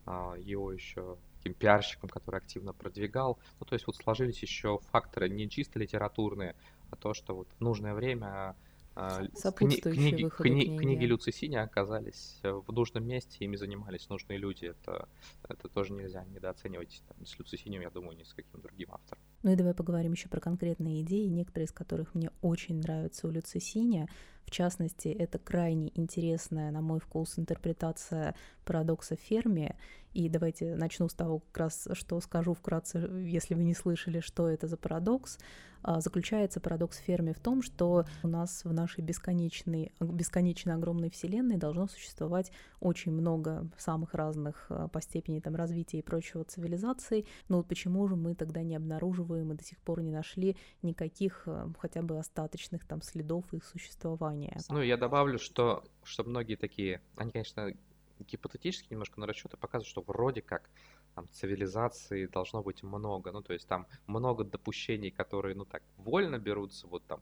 а, 0.06 0.36
его 0.38 0.72
еще 0.72 1.18
таким 1.38 1.54
пиарщиком, 1.54 2.10
который 2.10 2.38
активно 2.38 2.74
продвигал. 2.74 3.38
Ну, 3.60 3.66
то 3.66 3.74
есть 3.74 3.88
вот 3.88 3.96
сложились 3.96 4.42
еще 4.42 4.80
факторы 4.92 5.30
не 5.30 5.50
чисто 5.50 5.80
литературные, 5.80 6.56
а 6.92 6.96
то, 6.96 7.14
что 7.14 7.36
вот 7.36 7.48
в 7.58 7.62
нужное 7.62 7.94
время 7.94 8.56
а, 8.96 9.24
кни- 9.24 9.82
книги, 9.82 10.26
кни- 10.26 10.30
книги. 10.30 10.78
книги 10.78 11.06
Люцисини 11.06 11.56
оказались 11.56 12.40
в 12.44 12.72
нужном 12.72 13.08
месте, 13.08 13.44
ими 13.46 13.56
занимались 13.56 14.10
нужные 14.10 14.38
люди. 14.38 14.66
Это, 14.66 15.08
это 15.50 15.68
тоже 15.68 15.94
нельзя 15.94 16.24
недооценивать 16.26 17.02
там, 17.08 17.26
с 17.26 17.38
Люцисинием, 17.40 17.82
я 17.82 17.90
думаю, 17.90 18.18
ни 18.18 18.24
с 18.24 18.34
каким 18.34 18.62
другим 18.62 18.92
автором. 18.92 19.22
Ну 19.42 19.52
и 19.52 19.56
давай 19.56 19.74
поговорим 19.74 20.12
еще 20.12 20.30
про 20.30 20.40
конкретные 20.40 21.02
идеи, 21.02 21.28
некоторые 21.28 21.66
из 21.66 21.72
которых 21.72 22.14
мне 22.14 22.30
очень 22.42 22.80
нравятся 22.80 23.28
у 23.28 23.32
Люцисиня. 23.32 24.08
В 24.46 24.52
частности, 24.52 25.08
это 25.08 25.40
крайне 25.40 25.92
интересная, 25.96 26.72
на 26.72 26.82
мой 26.82 27.00
вкус, 27.00 27.38
интерпретация 27.38 28.36
парадокса 28.66 29.16
Ферми. 29.16 29.76
И 30.14 30.30
давайте 30.30 30.76
начну 30.76 31.10
с 31.10 31.14
того, 31.14 31.40
как 31.40 31.58
раз, 31.58 31.88
что 31.94 32.20
скажу 32.22 32.54
вкратце, 32.54 33.00
если 33.26 33.56
вы 33.56 33.64
не 33.64 33.74
слышали, 33.74 34.20
что 34.20 34.48
это 34.48 34.68
за 34.68 34.78
парадокс. 34.78 35.40
А, 35.84 36.00
заключается 36.00 36.62
парадокс 36.62 36.98
Ферми 37.00 37.34
в 37.34 37.40
том, 37.40 37.62
что 37.62 38.06
у 38.24 38.28
нас 38.28 38.64
в 38.64 38.72
нашей 38.72 39.04
бесконечной, 39.04 39.92
бесконечно 40.00 40.76
огромной 40.76 41.10
Вселенной 41.10 41.58
должно 41.58 41.88
существовать 41.88 42.52
очень 42.80 43.12
много 43.12 43.68
самых 43.78 44.14
разных 44.14 44.68
а, 44.70 44.88
по 44.88 45.02
степени 45.02 45.42
там, 45.42 45.56
развития 45.56 46.00
и 46.00 46.02
прочего 46.02 46.46
цивилизаций. 46.46 47.28
Но 47.50 47.58
вот 47.58 47.68
почему 47.68 48.08
же 48.08 48.16
мы 48.16 48.34
тогда 48.34 48.64
не 48.64 48.76
обнаруживаем 48.76 49.52
и 49.52 49.56
до 49.56 49.64
сих 49.64 49.78
пор 49.80 50.02
не 50.02 50.12
нашли 50.12 50.56
никаких 50.82 51.44
а, 51.48 51.70
хотя 51.78 52.02
бы 52.02 52.18
остаточных 52.18 52.86
там 52.86 53.02
следов 53.02 53.54
их 53.54 53.66
существования? 53.66 54.33
Ну, 54.70 54.82
я 54.82 54.98
добавлю, 54.98 55.40
что, 55.40 55.84
что 56.04 56.24
многие 56.24 56.56
такие, 56.56 57.02
они, 57.16 57.32
конечно, 57.32 57.74
гипотетически 58.20 58.88
немножко 58.92 59.20
на 59.20 59.28
расчеты 59.28 59.58
показывают, 59.58 59.90
что 59.90 60.02
вроде 60.02 60.42
как 60.42 60.70
там, 61.16 61.28
цивилизации 61.30 62.26
должно 62.26 62.64
быть 62.64 62.84
много. 62.84 63.32
Ну, 63.32 63.42
то 63.42 63.54
есть 63.54 63.68
там 63.68 63.88
много 64.08 64.44
допущений, 64.44 65.12
которые, 65.12 65.56
ну, 65.56 65.66
так, 65.66 65.84
вольно 65.98 66.40
берутся, 66.40 66.88
вот 66.88 67.04
там, 67.06 67.22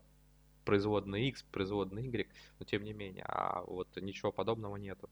производный 0.65 1.27
x, 1.30 1.44
производный 1.51 2.06
y, 2.06 2.27
но 2.60 2.65
тем 2.65 2.84
не 2.84 2.94
менее, 2.94 3.24
а 3.27 3.63
вот 3.63 3.88
ничего 3.98 4.32
подобного 4.32 4.77
нету. 4.77 5.10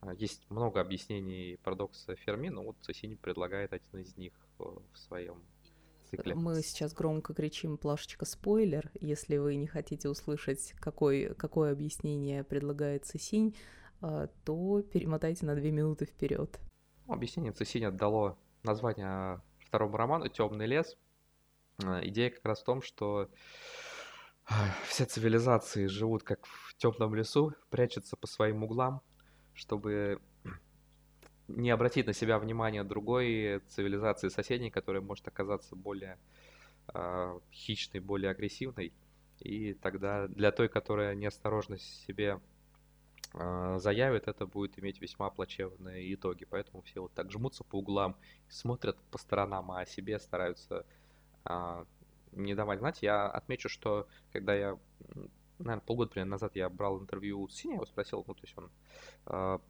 А, 0.00 0.12
есть 0.14 0.48
много 0.50 0.80
объяснений 0.80 1.58
парадокса 1.62 2.14
Ферми, 2.16 2.48
но 2.48 2.62
вот 2.62 2.76
Сосини 2.82 3.14
предлагает 3.14 3.72
один 3.72 4.00
из 4.00 4.16
них 4.16 4.32
в 4.58 4.82
своем 4.94 5.42
цикле. 6.10 6.34
Мы 6.34 6.62
сейчас 6.62 6.92
громко 6.92 7.34
кричим 7.34 7.76
плашечка 7.76 8.24
спойлер. 8.24 8.90
Если 9.00 9.36
вы 9.36 9.56
не 9.56 9.66
хотите 9.66 10.08
услышать, 10.08 10.74
какой, 10.80 11.34
какое 11.34 11.72
объяснение 11.72 12.44
предлагает 12.44 13.06
Сосинь, 13.06 13.56
а, 14.00 14.28
то 14.44 14.82
перемотайте 14.82 15.46
на 15.46 15.54
две 15.54 15.70
минуты 15.70 16.06
вперед. 16.06 16.58
Объяснение 17.06 17.52
Цесиня 17.52 17.90
дало 17.90 18.38
название 18.62 19.42
второму 19.58 19.96
роману 19.96 20.28
«Темный 20.28 20.66
лес». 20.66 20.96
А, 21.84 22.00
идея 22.06 22.30
как 22.30 22.44
раз 22.44 22.60
в 22.60 22.64
том, 22.64 22.82
что 22.82 23.28
а, 24.46 24.54
все 24.86 25.04
цивилизации 25.04 25.86
живут 25.86 26.22
как 26.22 26.46
в 26.46 26.74
темном 26.76 27.14
лесу, 27.14 27.52
прячутся 27.68 28.16
по 28.16 28.26
своим 28.26 28.64
углам, 28.64 29.02
чтобы 29.54 30.20
не 31.56 31.70
обратить 31.70 32.06
на 32.06 32.12
себя 32.12 32.38
внимание 32.38 32.84
другой 32.84 33.60
цивилизации 33.68 34.28
соседней, 34.28 34.70
которая 34.70 35.02
может 35.02 35.26
оказаться 35.28 35.76
более 35.76 36.18
э, 36.94 37.38
хищной, 37.52 38.00
более 38.00 38.30
агрессивной. 38.30 38.92
И 39.40 39.74
тогда 39.74 40.28
для 40.28 40.52
той, 40.52 40.68
которая 40.68 41.14
неосторожно 41.14 41.78
себе 41.78 42.40
а, 43.32 43.78
заявит, 43.78 44.28
это 44.28 44.46
будет 44.46 44.78
иметь 44.78 45.00
весьма 45.00 45.30
плачевные 45.30 46.14
итоги. 46.14 46.44
Поэтому 46.44 46.82
все 46.82 47.00
вот 47.00 47.12
так 47.14 47.30
жмутся 47.30 47.64
по 47.64 47.76
углам, 47.76 48.16
смотрят 48.48 48.96
по 49.10 49.18
сторонам, 49.18 49.70
а 49.70 49.80
о 49.80 49.86
себе 49.86 50.18
стараются 50.18 50.84
а, 51.44 51.86
не 52.32 52.54
давать 52.54 52.80
знать. 52.80 53.02
Я 53.02 53.28
отмечу, 53.28 53.68
что 53.68 54.08
когда 54.32 54.54
я, 54.54 54.78
наверное, 55.58 55.84
полгода 55.84 56.24
назад 56.24 56.56
я 56.56 56.68
брал 56.68 57.00
интервью 57.00 57.48
с 57.48 57.54
Синей, 57.54 57.74
его 57.74 57.86
спросил, 57.86 58.24
ну, 58.26 58.34
то 58.34 58.42
есть 58.42 58.58
он, 58.58 58.70
а, 59.26 59.60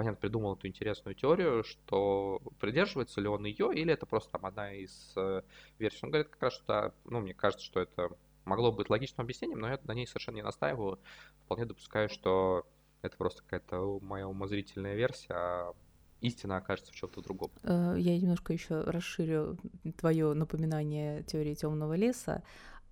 понятно, 0.00 0.18
придумал 0.18 0.54
эту 0.54 0.66
интересную 0.66 1.14
теорию, 1.14 1.62
что 1.62 2.40
придерживается 2.58 3.20
ли 3.20 3.28
он 3.28 3.44
ее, 3.44 3.70
или 3.74 3.92
это 3.92 4.06
просто 4.06 4.32
там 4.32 4.46
одна 4.46 4.72
из 4.72 5.12
э, 5.14 5.42
версий. 5.78 5.98
Он 6.04 6.10
говорит 6.10 6.30
как 6.30 6.42
раз, 6.44 6.54
что, 6.54 6.94
ну, 7.04 7.20
мне 7.20 7.34
кажется, 7.34 7.66
что 7.66 7.80
это 7.80 8.08
могло 8.46 8.72
быть 8.72 8.88
логичным 8.88 9.26
объяснением, 9.26 9.58
но 9.58 9.68
я 9.68 9.78
на 9.84 9.92
ней 9.92 10.06
совершенно 10.06 10.36
не 10.36 10.42
настаиваю. 10.42 11.00
Вполне 11.44 11.66
допускаю, 11.66 12.08
что 12.08 12.66
это 13.02 13.14
просто 13.18 13.42
какая-то 13.42 13.98
моя 14.00 14.26
умозрительная 14.26 14.94
версия, 14.94 15.34
а 15.34 15.74
истина 16.22 16.56
окажется 16.56 16.92
в 16.92 16.94
чем-то 16.94 17.20
другом. 17.20 17.50
Э, 17.62 17.94
я 17.98 18.18
немножко 18.18 18.54
еще 18.54 18.80
расширю 18.80 19.58
твое 19.98 20.32
напоминание 20.32 21.24
теории 21.24 21.52
темного 21.52 21.92
леса. 21.92 22.42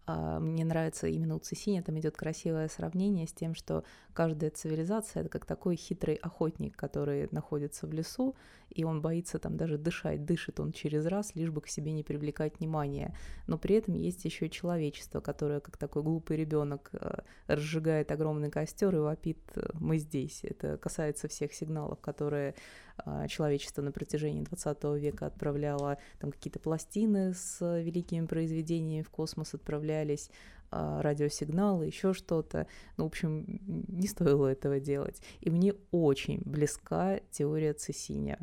А, 0.08 0.40
мне 0.40 0.64
нравится 0.64 1.06
именно 1.06 1.36
у 1.36 1.38
Цесиня, 1.38 1.82
там 1.82 1.98
идет 1.98 2.16
красивое 2.16 2.68
сравнение 2.68 3.26
с 3.26 3.32
тем, 3.32 3.54
что 3.54 3.84
каждая 4.14 4.50
цивилизация 4.50 5.20
это 5.20 5.28
как 5.28 5.44
такой 5.44 5.76
хитрый 5.76 6.14
охотник, 6.14 6.76
который 6.76 7.28
находится 7.30 7.86
в 7.86 7.92
лесу, 7.92 8.34
и 8.70 8.84
он 8.84 9.02
боится 9.02 9.38
там 9.38 9.58
даже 9.58 9.76
дышать, 9.76 10.24
дышит 10.24 10.60
он 10.60 10.72
через 10.72 11.04
раз, 11.04 11.34
лишь 11.34 11.50
бы 11.50 11.60
к 11.60 11.68
себе 11.68 11.92
не 11.92 12.02
привлекать 12.02 12.58
внимания. 12.58 13.14
Но 13.46 13.58
при 13.58 13.76
этом 13.76 13.94
есть 13.94 14.24
еще 14.24 14.48
человечество, 14.48 15.20
которое, 15.20 15.60
как 15.60 15.76
такой 15.76 16.02
глупый 16.02 16.38
ребенок, 16.38 16.88
э, 16.94 17.18
разжигает 17.46 18.10
огромный 18.10 18.50
костер 18.50 18.96
и 18.96 18.98
вопит 18.98 19.40
«мы 19.74 19.98
здесь». 19.98 20.40
Это 20.42 20.78
касается 20.78 21.28
всех 21.28 21.52
сигналов, 21.52 22.00
которые 22.00 22.54
а, 22.54 22.87
человечество 23.28 23.82
на 23.82 23.92
протяжении 23.92 24.42
20 24.42 24.84
века 25.00 25.26
отправляло 25.26 25.98
там 26.18 26.32
какие-то 26.32 26.58
пластины 26.58 27.34
с 27.34 27.60
великими 27.60 28.26
произведениями 28.26 29.02
в 29.02 29.10
космос 29.10 29.54
отправлялись, 29.54 30.30
а, 30.70 31.00
радиосигналы, 31.00 31.86
еще 31.86 32.12
что-то. 32.12 32.66
Ну, 32.98 33.04
в 33.04 33.06
общем, 33.06 33.60
не 33.66 34.06
стоило 34.06 34.46
этого 34.48 34.80
делать. 34.80 35.22
И 35.40 35.48
мне 35.48 35.74
очень 35.92 36.42
близка 36.44 37.20
теория 37.30 37.72
Цесиня. 37.72 38.38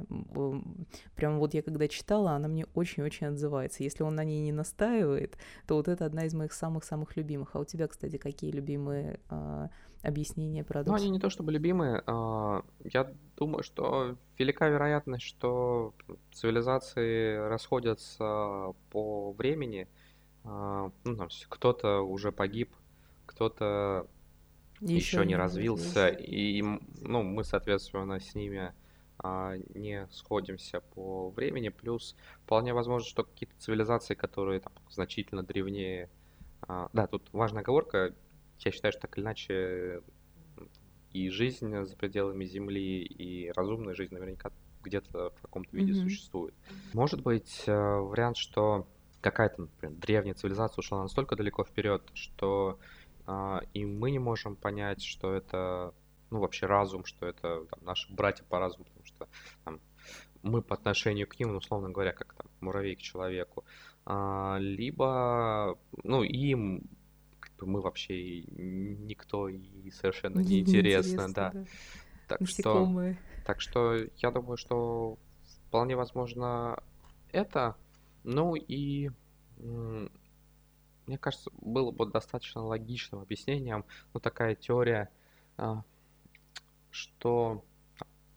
Прям 1.16 1.38
вот 1.38 1.54
я 1.54 1.62
когда 1.62 1.88
читала, 1.88 2.32
она 2.32 2.48
мне 2.48 2.66
очень-очень 2.74 3.28
отзывается. 3.28 3.84
Если 3.84 4.02
он 4.02 4.16
на 4.16 4.24
ней 4.24 4.42
не 4.42 4.52
настаивает, 4.52 5.38
то 5.68 5.76
вот 5.76 5.88
это 5.88 6.06
одна 6.06 6.26
из 6.26 6.34
моих 6.34 6.54
самых-самых 6.54 7.16
любимых. 7.16 7.56
А 7.56 7.60
у 7.60 7.66
тебя, 7.66 7.88
кстати, 7.88 8.18
какие 8.18 8.50
любимые 8.52 9.20
объяснения 10.06 10.64
продукта? 10.64 10.92
Ну, 10.92 10.98
они 10.98 11.10
не 11.10 11.20
то 11.20 11.30
чтобы 11.30 11.52
любимые. 11.52 12.04
А, 12.06 12.64
я 12.84 13.12
думаю, 13.38 13.64
что 13.64 14.18
велика 14.38 14.68
вероятность, 14.68 15.26
что 15.26 15.94
цивилизации 16.34 17.38
расходятся 17.48 18.74
по 18.92 19.32
времени, 19.34 19.88
а, 20.44 20.92
ну, 21.04 21.16
там, 21.16 21.30
кто-то 21.50 22.02
уже 22.02 22.32
погиб, 22.32 22.74
кто-то 23.26 24.08
еще, 24.80 24.96
еще 24.96 25.26
не 25.26 25.36
развился, 25.36 26.06
развился, 26.06 26.08
и 26.10 26.62
ну, 27.02 27.24
мы, 27.24 27.44
соответственно, 27.44 28.20
с 28.20 28.36
ними 28.36 28.74
а, 29.18 29.56
не 29.74 30.08
сходимся 30.12 30.82
по 30.82 31.30
времени. 31.30 31.70
Плюс 31.70 32.16
вполне 32.44 32.74
возможно, 32.74 33.08
что 33.08 33.24
какие-то 33.24 33.56
цивилизации, 33.58 34.14
которые 34.14 34.60
там, 34.60 34.74
значительно 34.90 35.44
древнее. 35.44 36.10
А, 36.68 36.90
да, 36.94 37.08
тут 37.08 37.30
важная 37.32 37.62
оговорка. 37.62 38.14
Я 38.66 38.72
считаю, 38.72 38.92
что 38.92 39.02
так 39.02 39.18
или 39.18 39.24
иначе 39.24 40.02
и 41.12 41.30
жизнь 41.30 41.86
за 41.86 41.96
пределами 41.96 42.46
Земли, 42.46 43.04
и 43.04 43.52
разумная 43.52 43.94
жизнь 43.94 44.14
наверняка 44.14 44.52
где-то 44.82 45.30
в 45.38 45.42
каком-то 45.42 45.76
виде 45.76 45.94
mm-hmm. 45.94 46.04
существует. 46.04 46.54
Может 46.94 47.22
быть, 47.22 47.64
э, 47.68 47.74
вариант, 47.74 48.38
что 48.38 48.88
какая-то, 49.22 49.62
например, 49.62 49.96
древняя 49.98 50.36
цивилизация 50.36 50.82
ушла 50.82 51.04
настолько 51.04 51.36
далеко 51.36 51.64
вперед, 51.64 52.04
что 52.16 52.80
э, 53.28 53.60
и 53.74 53.86
мы 53.86 54.12
не 54.12 54.20
можем 54.20 54.56
понять, 54.56 55.04
что 55.04 55.34
это, 55.34 55.94
ну, 56.32 56.40
вообще 56.40 56.66
разум, 56.66 57.06
что 57.06 57.28
это 57.28 57.66
там, 57.66 57.80
наши 57.84 58.12
братья 58.12 58.44
по 58.46 58.60
разуму, 58.60 58.86
потому 58.86 59.06
что 59.06 59.28
там, 59.64 59.80
мы 60.42 60.62
по 60.62 60.76
отношению 60.76 61.28
к 61.28 61.40
ним, 61.40 61.52
ну, 61.52 61.58
условно 61.58 61.90
говоря, 61.90 62.14
как 62.14 62.34
там 62.34 62.48
муравей 62.62 62.96
к 62.96 63.02
человеку, 63.02 63.64
а, 64.06 64.58
либо, 64.60 65.78
ну, 66.04 66.24
им 66.24 66.84
мы 67.62 67.82
вообще 67.82 68.42
никто 68.44 69.48
и 69.48 69.90
совершенно 69.92 70.40
не, 70.40 70.62
интересно, 70.62 71.32
да. 71.34 71.52
да. 71.52 71.66
Так 72.28 72.48
что, 72.48 72.92
так 73.46 73.62
что 73.62 73.96
я 74.18 74.32
думаю, 74.32 74.58
что 74.58 75.18
вполне 75.68 75.96
возможно 75.96 76.82
это. 77.32 77.76
Ну 78.24 78.56
и 78.56 79.12
мне 81.08 81.18
кажется, 81.20 81.52
было 81.62 81.92
бы 81.92 82.08
достаточно 82.08 82.64
логичным 82.64 83.22
объяснением, 83.22 83.86
ну 84.14 84.20
такая 84.20 84.56
теория, 84.56 85.10
а, 85.58 85.84
что 86.90 87.64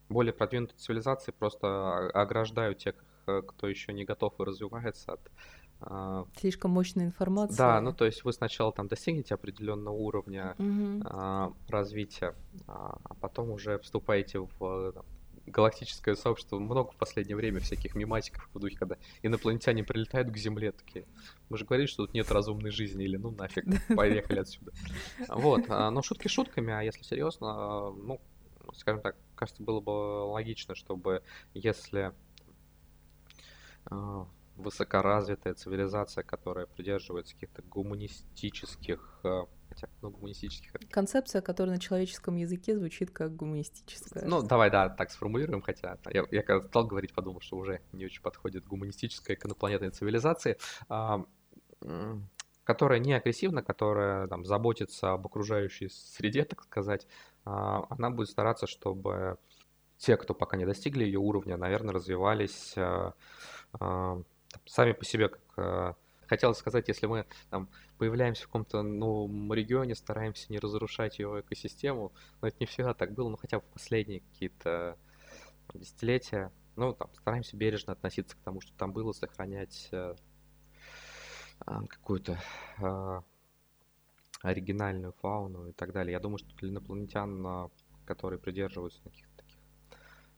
более 0.07 0.33
продвинутые 0.33 0.77
цивилизации 0.77 1.31
просто 1.31 2.09
ограждают 2.09 2.79
тех, 2.79 2.95
э, 3.27 3.41
кто 3.41 3.67
еще 3.67 3.93
не 3.93 4.05
готов 4.05 4.39
и 4.39 4.43
развивается 4.43 5.13
от 5.13 5.31
Слишком 6.37 6.71
мощная 6.71 7.05
информация. 7.05 7.57
Да, 7.57 7.81
ну 7.81 7.93
то 7.93 8.05
есть 8.05 8.23
вы 8.25 8.33
сначала 8.33 8.73
там 8.73 8.87
достигнете 8.87 9.33
определенного 9.33 9.93
уровня 9.93 10.55
угу. 10.57 11.01
а, 11.05 11.53
развития, 11.69 12.35
а, 12.67 12.97
а 13.03 13.13
потом 13.15 13.51
уже 13.51 13.79
вступаете 13.79 14.39
в 14.39 14.91
там, 14.91 15.05
галактическое 15.45 16.15
сообщество. 16.15 16.59
Много 16.59 16.91
в 16.91 16.95
последнее 16.97 17.35
время 17.35 17.59
всяких 17.59 17.95
мематиков 17.95 18.49
в 18.53 18.59
духе, 18.59 18.77
когда 18.77 18.97
инопланетяне 19.21 19.83
прилетают 19.83 20.29
к 20.31 20.37
Земле, 20.37 20.71
такие, 20.71 21.05
мы 21.49 21.57
же 21.57 21.65
говорили, 21.65 21.87
что 21.87 22.05
тут 22.05 22.13
нет 22.13 22.29
разумной 22.31 22.71
жизни, 22.71 23.05
или 23.05 23.17
ну 23.17 23.31
нафиг, 23.31 23.65
поехали 23.95 24.39
отсюда. 24.39 24.71
Вот, 25.29 25.65
а, 25.69 25.91
но 25.91 26.01
шутки 26.01 26.27
шутками, 26.27 26.73
а 26.73 26.81
если 26.81 27.03
серьезно, 27.03 27.91
ну, 27.91 28.19
скажем 28.75 29.01
так, 29.01 29.15
кажется, 29.35 29.63
было 29.63 29.79
бы 29.79 29.91
логично, 29.91 30.75
чтобы 30.75 31.23
если 31.53 32.13
высокоразвитая 34.59 35.53
цивилизация, 35.53 36.23
которая 36.23 36.65
придерживается 36.65 37.33
каких-то 37.33 37.61
гуманистических 37.63 39.21
э, 39.23 39.41
хотя, 39.69 39.87
ну, 40.01 40.09
гуманистических... 40.09 40.73
Концепция, 40.91 41.41
которая 41.41 41.75
на 41.75 41.81
человеческом 41.81 42.35
языке 42.35 42.75
звучит 42.75 43.11
как 43.11 43.35
гуманистическая. 43.35 44.25
Ну, 44.25 44.41
давай, 44.41 44.69
да, 44.69 44.89
так 44.89 45.11
сформулируем, 45.11 45.61
хотя 45.61 45.97
я, 46.11 46.25
я 46.31 46.43
когда 46.43 46.67
стал 46.67 46.87
говорить, 46.87 47.13
подумал, 47.13 47.41
что 47.41 47.57
уже 47.57 47.81
не 47.93 48.05
очень 48.05 48.21
подходит 48.21 48.65
гуманистическая 48.65 49.35
к 49.35 49.45
инопланетной 49.45 49.91
цивилизации, 49.91 50.57
а, 50.89 51.23
которая 52.63 52.99
не 52.99 53.13
агрессивна, 53.13 53.63
которая 53.63 54.27
там, 54.27 54.45
заботится 54.45 55.13
об 55.13 55.25
окружающей 55.25 55.89
среде, 55.89 56.43
так 56.43 56.63
сказать, 56.63 57.07
а, 57.45 57.85
она 57.89 58.09
будет 58.09 58.29
стараться, 58.29 58.67
чтобы 58.67 59.37
те, 59.97 60.17
кто 60.17 60.33
пока 60.33 60.57
не 60.57 60.65
достигли 60.65 61.03
ее 61.03 61.19
уровня, 61.19 61.57
наверное, 61.57 61.93
развивались 61.93 62.73
а, 62.77 63.13
а, 63.73 64.21
сами 64.65 64.93
по 64.93 65.05
себе 65.05 65.29
как 65.29 65.41
э, 65.57 65.93
хотелось 66.27 66.57
сказать, 66.57 66.87
если 66.87 67.07
мы 67.07 67.25
там 67.49 67.69
появляемся 67.97 68.43
в 68.43 68.47
каком-то 68.47 68.81
новом 68.81 69.51
регионе, 69.53 69.95
стараемся 69.95 70.51
не 70.51 70.59
разрушать 70.59 71.19
его 71.19 71.41
экосистему, 71.41 72.13
но 72.41 72.47
это 72.47 72.57
не 72.59 72.65
всегда 72.65 72.93
так 72.93 73.13
было, 73.13 73.29
но 73.29 73.37
хотя 73.37 73.59
бы 73.59 73.65
в 73.65 73.73
последние 73.73 74.21
какие-то 74.21 74.97
десятилетия, 75.73 76.51
ну, 76.75 76.93
там, 76.93 77.09
стараемся 77.15 77.57
бережно 77.57 77.93
относиться 77.93 78.37
к 78.37 78.39
тому, 78.39 78.61
что 78.61 78.73
там 78.77 78.93
было, 78.93 79.11
сохранять 79.11 79.89
э, 79.91 80.15
а, 81.61 81.85
какую-то 81.87 82.39
э, 82.77 83.21
оригинальную 84.41 85.13
фауну 85.13 85.67
и 85.67 85.73
так 85.73 85.91
далее. 85.91 86.13
Я 86.13 86.19
думаю, 86.19 86.37
что 86.37 86.55
для 86.55 86.69
инопланетян, 86.69 87.69
которые 88.05 88.39
придерживаются 88.39 89.01
каких 89.03 89.27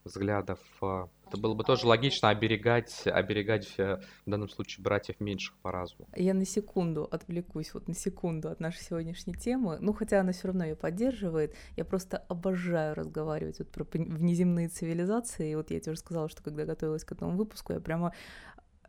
взглядов. 0.03 0.59
А, 0.81 1.07
это 1.27 1.37
было 1.37 1.53
бы 1.53 1.63
тоже 1.63 1.87
логично 1.87 2.29
оберегать, 2.29 3.03
оберегать 3.05 3.73
э, 3.77 4.01
в 4.25 4.29
данном 4.29 4.49
случае 4.49 4.83
братьев 4.83 5.19
меньших 5.19 5.55
по 5.57 5.71
разуму. 5.71 6.07
Я 6.15 6.33
на 6.33 6.45
секунду 6.45 7.07
отвлекусь, 7.09 7.73
вот 7.73 7.87
на 7.87 7.93
секунду 7.93 8.49
от 8.49 8.59
нашей 8.59 8.81
сегодняшней 8.81 9.33
темы. 9.33 9.77
Ну, 9.79 9.93
хотя 9.93 10.19
она 10.19 10.33
все 10.33 10.47
равно 10.47 10.65
ее 10.65 10.75
поддерживает. 10.75 11.55
Я 11.77 11.85
просто 11.85 12.17
обожаю 12.17 12.95
разговаривать 12.95 13.59
вот 13.59 13.69
про 13.69 13.85
внеземные 13.93 14.67
цивилизации. 14.67 15.51
И 15.51 15.55
вот 15.55 15.71
я 15.71 15.79
тебе 15.79 15.93
уже 15.93 16.01
сказала, 16.01 16.27
что 16.27 16.43
когда 16.43 16.65
готовилась 16.65 17.05
к 17.05 17.11
этому 17.13 17.37
выпуску, 17.37 17.73
я 17.73 17.79
прямо 17.79 18.13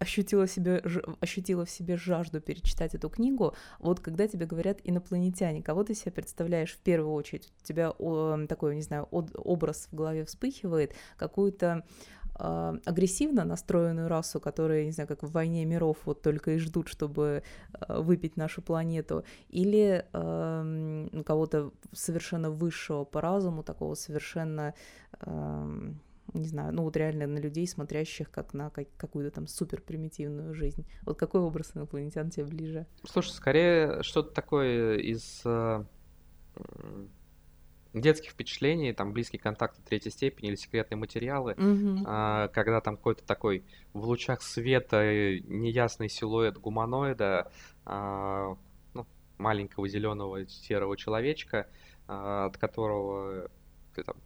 ощутила, 0.03 0.47
себе, 0.47 0.83
ощутила 1.21 1.65
в 1.65 1.71
себе 1.71 1.97
жажду 1.97 2.41
перечитать 2.41 2.95
эту 2.95 3.09
книгу. 3.09 3.55
Вот 3.79 4.01
когда 4.01 4.27
тебе 4.27 4.47
говорят 4.47 4.81
инопланетяне, 4.85 5.63
кого 5.63 5.85
ты 5.85 5.95
себе 5.95 6.13
представляешь 6.13 6.73
в 6.73 6.79
первую 6.79 7.15
очередь? 7.15 7.53
У 7.63 7.65
тебя 7.65 7.91
о, 7.91 8.47
такой, 8.49 8.75
не 8.75 8.83
знаю, 8.83 9.05
образ 9.11 9.89
в 9.91 9.95
голове 9.95 10.25
вспыхивает, 10.25 10.95
какую-то 11.17 11.85
э, 12.39 12.79
агрессивно 12.85 13.45
настроенную 13.45 14.09
расу, 14.09 14.41
которая, 14.41 14.85
не 14.85 14.93
знаю, 14.93 15.09
как 15.09 15.23
в 15.23 15.31
«Войне 15.31 15.65
миров» 15.65 15.99
вот 16.05 16.21
только 16.21 16.53
и 16.53 16.59
ждут, 16.59 16.89
чтобы 16.89 17.43
э, 17.73 18.01
выпить 18.01 18.37
нашу 18.37 18.61
планету, 18.61 19.25
или 19.49 20.05
э, 20.13 21.23
кого-то 21.25 21.71
совершенно 21.93 22.51
высшего 22.51 23.05
по 23.05 23.21
разуму, 23.21 23.63
такого 23.63 23.95
совершенно... 23.95 24.75
Э, 25.21 25.93
не 26.35 26.47
знаю, 26.47 26.73
ну 26.75 26.83
вот 26.83 26.97
реально 26.97 27.27
на 27.27 27.39
людей, 27.39 27.67
смотрящих 27.67 28.31
как 28.31 28.55
на 28.55 28.71
как, 28.71 28.89
какую-то 28.97 29.35
там 29.35 29.47
супер 29.47 29.81
примитивную 29.81 30.55
жизнь. 30.55 30.87
Вот 31.03 31.19
какой 31.19 31.41
образ 31.41 31.73
инопланетян 31.75 32.31
тебе 32.31 32.45
ближе? 32.45 32.87
Слушай, 33.05 33.31
скорее 33.31 34.03
что-то 34.03 34.33
такое 34.33 34.97
из 34.97 35.43
э, 35.45 35.85
детских 37.93 38.31
впечатлений, 38.31 38.93
там 38.93 39.13
близкий 39.13 39.39
контакт 39.39 39.77
третьей 39.85 40.11
степени 40.11 40.49
или 40.49 40.57
секретные 40.57 40.99
материалы, 40.99 41.53
mm-hmm. 41.53 42.47
э, 42.47 42.49
когда 42.49 42.81
там 42.81 42.97
какой-то 42.97 43.25
такой 43.25 43.65
в 43.93 44.05
лучах 44.07 44.43
света 44.43 45.03
неясный 45.45 46.09
силуэт 46.09 46.57
гуманоида, 46.59 47.51
э, 47.85 48.55
ну, 48.95 49.07
маленького 49.39 49.89
зеленого 49.89 50.47
серого 50.47 50.97
человечка, 50.97 51.69
э, 52.09 52.45
от 52.47 52.57
которого 52.57 53.51
ты 53.95 54.03
там 54.05 54.17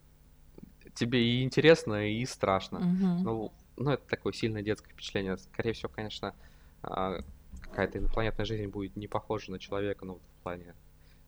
тебе 0.96 1.22
и 1.24 1.44
интересно, 1.44 2.10
и 2.10 2.24
страшно. 2.24 2.78
Угу. 2.78 3.22
Ну, 3.22 3.52
ну, 3.76 3.90
это 3.90 4.06
такое 4.08 4.32
сильное 4.32 4.62
детское 4.62 4.90
впечатление. 4.90 5.36
Скорее 5.36 5.72
всего, 5.72 5.90
конечно, 5.94 6.34
а, 6.82 7.20
какая-то 7.60 7.98
инопланетная 7.98 8.46
жизнь 8.46 8.66
будет 8.66 8.96
не 8.96 9.06
похожа 9.06 9.50
на 9.52 9.58
человека, 9.58 10.04
ну, 10.04 10.14
в 10.16 10.42
плане 10.42 10.74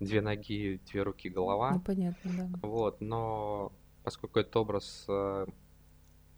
две 0.01 0.21
ноги, 0.21 0.81
две 0.91 1.03
руки, 1.03 1.29
голова. 1.29 1.73
Ну, 1.73 1.81
понятно, 1.81 2.31
да. 2.37 2.59
Вот, 2.63 3.01
но 3.01 3.73
поскольку 4.05 4.39
этот 4.39 4.57
образ 4.57 5.05
э, 5.09 5.47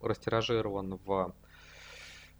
растиражирован 0.00 0.96
в... 1.04 1.34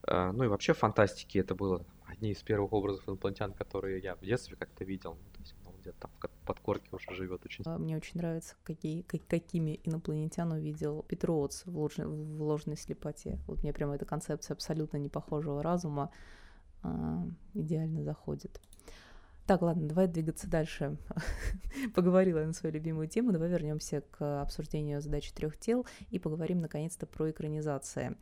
Э, 0.07 0.33
ну 0.33 0.45
и 0.45 0.49
вообще 0.49 0.73
в 0.73 0.79
фантастике 0.79 1.41
это 1.41 1.55
было 1.55 1.85
одни 2.07 2.31
из 2.31 2.43
первых 2.43 2.73
образов 2.73 3.07
инопланетян, 3.09 3.53
которые 3.53 4.01
я 4.01 4.17
в 4.17 4.21
детстве 4.21 4.57
как-то 4.57 4.85
видел. 4.85 5.15
Ну, 5.15 5.33
то 5.33 5.41
есть 5.41 5.55
где-то 5.81 6.01
там 6.01 6.11
в 6.17 6.19
подкорке 6.53 6.89
уже 6.91 7.15
живет 7.15 7.45
очень. 7.45 7.63
А, 7.65 7.79
мне 7.79 7.97
очень 7.97 8.19
нравится, 8.19 8.57
какие, 8.65 9.03
как, 9.03 9.25
какими 9.29 9.79
инопланетян 9.85 10.51
увидел 10.51 11.05
Петроуц 11.05 11.65
в, 11.65 11.79
ложной, 11.79 12.07
в 12.09 12.43
ложной 12.43 12.77
слепоте. 12.77 13.39
Вот 13.47 13.63
мне 13.63 13.73
прямо 13.73 13.95
эта 13.95 14.05
концепция 14.05 14.55
абсолютно 14.55 14.97
непохожего 14.97 15.63
разума 15.63 16.11
а, 16.83 17.25
идеально 17.55 18.03
заходит. 18.03 18.61
Так, 19.51 19.63
ладно, 19.63 19.89
давай 19.89 20.07
двигаться 20.07 20.49
дальше. 20.49 20.97
Поговорила 21.97 22.39
на 22.39 22.53
свою 22.53 22.73
любимую 22.73 23.09
тему. 23.09 23.33
Давай 23.33 23.49
вернемся 23.49 24.01
к 24.13 24.43
обсуждению 24.43 25.01
задачи 25.01 25.33
трех 25.33 25.57
тел 25.57 25.85
и 26.11 26.21
поговорим 26.21 26.61
наконец-то 26.61 27.05
про 27.05 27.33
экранизации. 27.33 28.17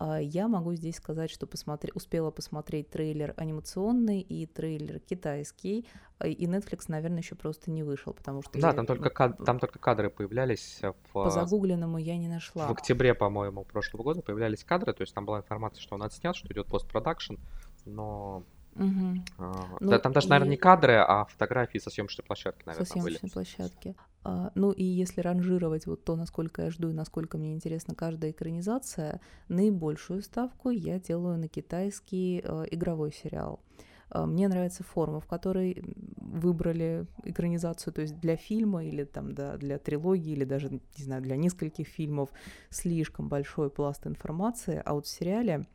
А, 0.00 0.18
я 0.20 0.48
могу 0.48 0.74
здесь 0.74 0.96
сказать, 0.96 1.30
что 1.30 1.46
посмотри, 1.46 1.92
успела 1.94 2.32
посмотреть 2.32 2.90
трейлер 2.90 3.32
анимационный 3.36 4.22
и 4.22 4.44
трейлер 4.46 4.98
китайский, 4.98 5.86
а, 6.18 6.26
и 6.26 6.46
Netflix, 6.48 6.86
наверное, 6.88 7.20
еще 7.20 7.36
просто 7.36 7.70
не 7.70 7.84
вышел, 7.84 8.12
потому 8.12 8.42
что... 8.42 8.60
Да, 8.60 8.70
я... 8.70 8.74
там, 8.74 8.84
только 8.84 9.08
кад... 9.08 9.38
там 9.44 9.60
только 9.60 9.78
кадры 9.78 10.10
появлялись. 10.10 10.80
В... 10.82 11.12
По 11.12 11.30
загугленному 11.30 11.98
я 11.98 12.16
не 12.16 12.26
нашла. 12.26 12.66
В 12.66 12.72
октябре, 12.72 13.14
по-моему, 13.14 13.64
прошлого 13.64 14.02
года 14.02 14.20
появлялись 14.20 14.64
кадры, 14.64 14.92
то 14.92 15.02
есть 15.02 15.14
там 15.14 15.26
была 15.26 15.38
информация, 15.38 15.80
что 15.80 15.94
он 15.94 16.02
отснят, 16.02 16.34
что 16.34 16.52
идет 16.52 16.66
постпродакшн, 16.66 17.36
но 17.84 18.42
Угу. 18.74 19.24
А, 19.38 19.76
ну, 19.80 19.90
да, 19.90 19.98
там 19.98 20.12
даже, 20.12 20.26
и... 20.26 20.30
наверное, 20.30 20.50
не 20.50 20.56
кадры, 20.56 20.94
а 20.94 21.24
фотографии 21.26 21.78
со 21.78 21.90
съемочной 21.90 22.24
площадки, 22.24 22.62
наверное, 22.64 22.86
Со 22.86 22.92
съемочной 22.92 23.20
были. 23.22 23.30
площадки. 23.30 23.94
А, 24.24 24.50
ну 24.54 24.70
и 24.70 24.84
если 24.84 25.20
ранжировать 25.20 25.86
вот 25.86 26.04
то, 26.04 26.16
насколько 26.16 26.62
я 26.62 26.70
жду 26.70 26.90
и 26.90 26.94
насколько 26.94 27.38
мне 27.38 27.52
интересна 27.52 27.94
каждая 27.94 28.30
экранизация, 28.30 29.20
наибольшую 29.48 30.22
ставку 30.22 30.70
я 30.70 30.98
делаю 31.00 31.38
на 31.38 31.48
китайский 31.48 32.40
э, 32.42 32.64
игровой 32.70 33.12
сериал. 33.12 33.60
А, 34.10 34.26
мне 34.26 34.48
нравится 34.48 34.84
форма, 34.84 35.20
в 35.20 35.26
которой 35.26 35.82
выбрали 36.16 37.06
экранизацию, 37.24 37.92
то 37.92 38.02
есть 38.02 38.20
для 38.20 38.36
фильма 38.36 38.84
или 38.84 39.04
там 39.04 39.34
да, 39.34 39.56
для 39.56 39.78
трилогии, 39.78 40.32
или 40.32 40.44
даже, 40.44 40.70
не 40.70 41.04
знаю, 41.04 41.22
для 41.22 41.36
нескольких 41.36 41.88
фильмов 41.88 42.30
слишком 42.70 43.28
большой 43.28 43.70
пласт 43.70 44.06
информации, 44.06 44.80
а 44.84 44.94
вот 44.94 45.06
в 45.06 45.10
сериале 45.10 45.66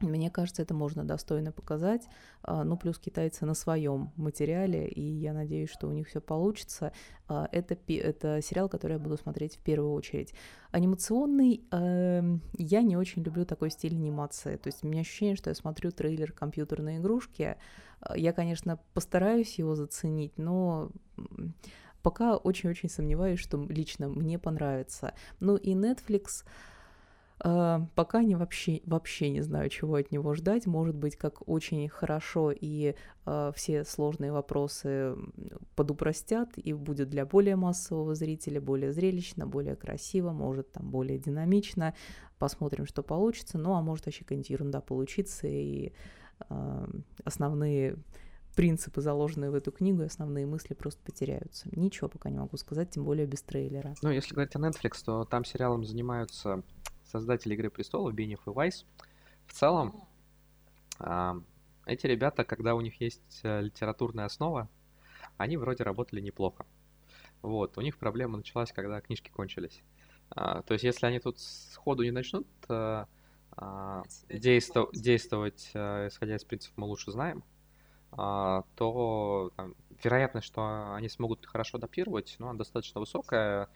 Мне 0.00 0.30
кажется, 0.30 0.62
это 0.62 0.74
можно 0.74 1.04
достойно 1.04 1.50
показать. 1.50 2.08
А, 2.42 2.62
ну, 2.62 2.76
плюс 2.76 2.98
китайцы 2.98 3.44
на 3.46 3.54
своем 3.54 4.12
материале, 4.16 4.86
и 4.86 5.00
я 5.00 5.32
надеюсь, 5.32 5.70
что 5.70 5.88
у 5.88 5.92
них 5.92 6.08
все 6.08 6.20
получится. 6.20 6.92
А, 7.26 7.48
это, 7.50 7.76
это 7.88 8.40
сериал, 8.40 8.68
который 8.68 8.92
я 8.92 8.98
буду 8.98 9.16
смотреть 9.16 9.56
в 9.56 9.60
первую 9.60 9.92
очередь. 9.92 10.34
Анимационный, 10.70 11.64
э, 11.70 12.38
я 12.58 12.82
не 12.82 12.96
очень 12.96 13.22
люблю 13.22 13.44
такой 13.44 13.70
стиль 13.70 13.94
анимации. 13.94 14.56
То 14.56 14.68
есть 14.68 14.84
у 14.84 14.88
меня 14.88 15.00
ощущение, 15.00 15.36
что 15.36 15.50
я 15.50 15.54
смотрю 15.54 15.90
трейлер 15.90 16.32
компьютерной 16.32 16.98
игрушки. 16.98 17.56
А, 18.00 18.16
я, 18.16 18.32
конечно, 18.32 18.78
постараюсь 18.94 19.58
его 19.58 19.74
заценить, 19.74 20.38
но 20.38 20.90
пока 22.02 22.36
очень-очень 22.36 22.88
сомневаюсь, 22.88 23.40
что 23.40 23.56
лично 23.68 24.08
мне 24.08 24.38
понравится. 24.38 25.12
Ну 25.40 25.56
и 25.56 25.74
Netflix... 25.74 26.44
Uh, 26.44 26.48
пока 27.40 28.22
не 28.22 28.34
вообще, 28.34 28.80
вообще 28.84 29.30
не 29.30 29.42
знаю, 29.42 29.68
чего 29.70 29.94
от 29.94 30.10
него 30.10 30.34
ждать. 30.34 30.66
Может 30.66 30.96
быть, 30.96 31.16
как 31.16 31.48
очень 31.48 31.88
хорошо 31.88 32.50
и 32.50 32.94
uh, 33.26 33.52
все 33.54 33.84
сложные 33.84 34.32
вопросы 34.32 35.14
подупростят, 35.76 36.50
и 36.56 36.72
будет 36.72 37.10
для 37.10 37.24
более 37.24 37.54
массового 37.54 38.14
зрителя 38.14 38.60
более 38.60 38.92
зрелищно, 38.92 39.46
более 39.46 39.76
красиво, 39.76 40.32
может 40.32 40.72
там 40.72 40.90
более 40.90 41.18
динамично. 41.18 41.94
Посмотрим, 42.38 42.86
что 42.86 43.02
получится. 43.02 43.56
Ну, 43.56 43.74
а 43.74 43.82
может 43.82 44.06
вообще 44.06 44.24
какая-нибудь 44.24 44.50
ерунда 44.50 44.80
получиться, 44.80 45.46
и 45.46 45.92
uh, 46.50 47.02
основные 47.22 47.96
принципы, 48.58 49.00
заложенные 49.00 49.52
в 49.52 49.54
эту 49.54 49.70
книгу, 49.70 50.02
и 50.02 50.06
основные 50.06 50.44
мысли 50.44 50.74
просто 50.74 51.00
потеряются. 51.04 51.68
Ничего 51.70 52.08
пока 52.08 52.28
не 52.28 52.38
могу 52.38 52.56
сказать, 52.56 52.90
тем 52.90 53.04
более 53.04 53.24
без 53.24 53.40
трейлера. 53.42 53.94
Ну, 54.02 54.10
если 54.10 54.34
говорить 54.34 54.56
о 54.56 54.58
Netflix, 54.58 55.04
то 55.04 55.24
там 55.24 55.44
сериалом 55.44 55.84
занимаются 55.84 56.64
создатели 57.08 57.54
«Игры 57.54 57.70
престолов», 57.70 58.14
Бенев 58.14 58.46
и 58.46 58.50
Вайс. 58.50 58.84
В 59.46 59.52
целом, 59.52 60.06
э, 61.00 61.40
эти 61.86 62.06
ребята, 62.06 62.44
когда 62.44 62.74
у 62.74 62.80
них 62.80 63.00
есть 63.00 63.40
э, 63.42 63.62
литературная 63.62 64.26
основа, 64.26 64.68
они 65.36 65.56
вроде 65.56 65.84
работали 65.84 66.20
неплохо. 66.20 66.66
Вот, 67.42 67.78
у 67.78 67.80
них 67.80 67.98
проблема 67.98 68.36
началась, 68.36 68.72
когда 68.72 69.00
книжки 69.00 69.30
кончились. 69.30 69.82
А, 70.30 70.62
то 70.62 70.74
есть, 70.74 70.84
если 70.84 71.06
они 71.06 71.20
тут 71.20 71.38
сходу 71.38 72.02
не 72.02 72.10
начнут 72.10 72.46
а, 72.68 73.06
а, 73.52 74.02
действов, 74.28 74.90
действовать, 74.92 75.70
а, 75.74 76.08
исходя 76.08 76.36
из 76.36 76.44
принципов 76.44 76.76
«мы 76.76 76.86
лучше 76.86 77.10
знаем», 77.12 77.42
а, 78.12 78.64
то 78.76 79.52
там, 79.56 79.74
вероятность, 80.02 80.46
что 80.46 80.94
они 80.94 81.08
смогут 81.08 81.46
хорошо 81.46 81.78
адаптировать, 81.78 82.36
ну, 82.38 82.48
она 82.48 82.58
достаточно 82.58 83.00
высокая. 83.00 83.68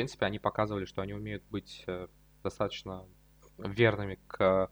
Принципе, 0.00 0.24
они 0.24 0.38
показывали, 0.38 0.86
что 0.86 1.02
они 1.02 1.12
умеют 1.12 1.42
быть 1.50 1.84
э, 1.86 2.08
достаточно 2.42 3.04
верными 3.58 4.18
к 4.28 4.70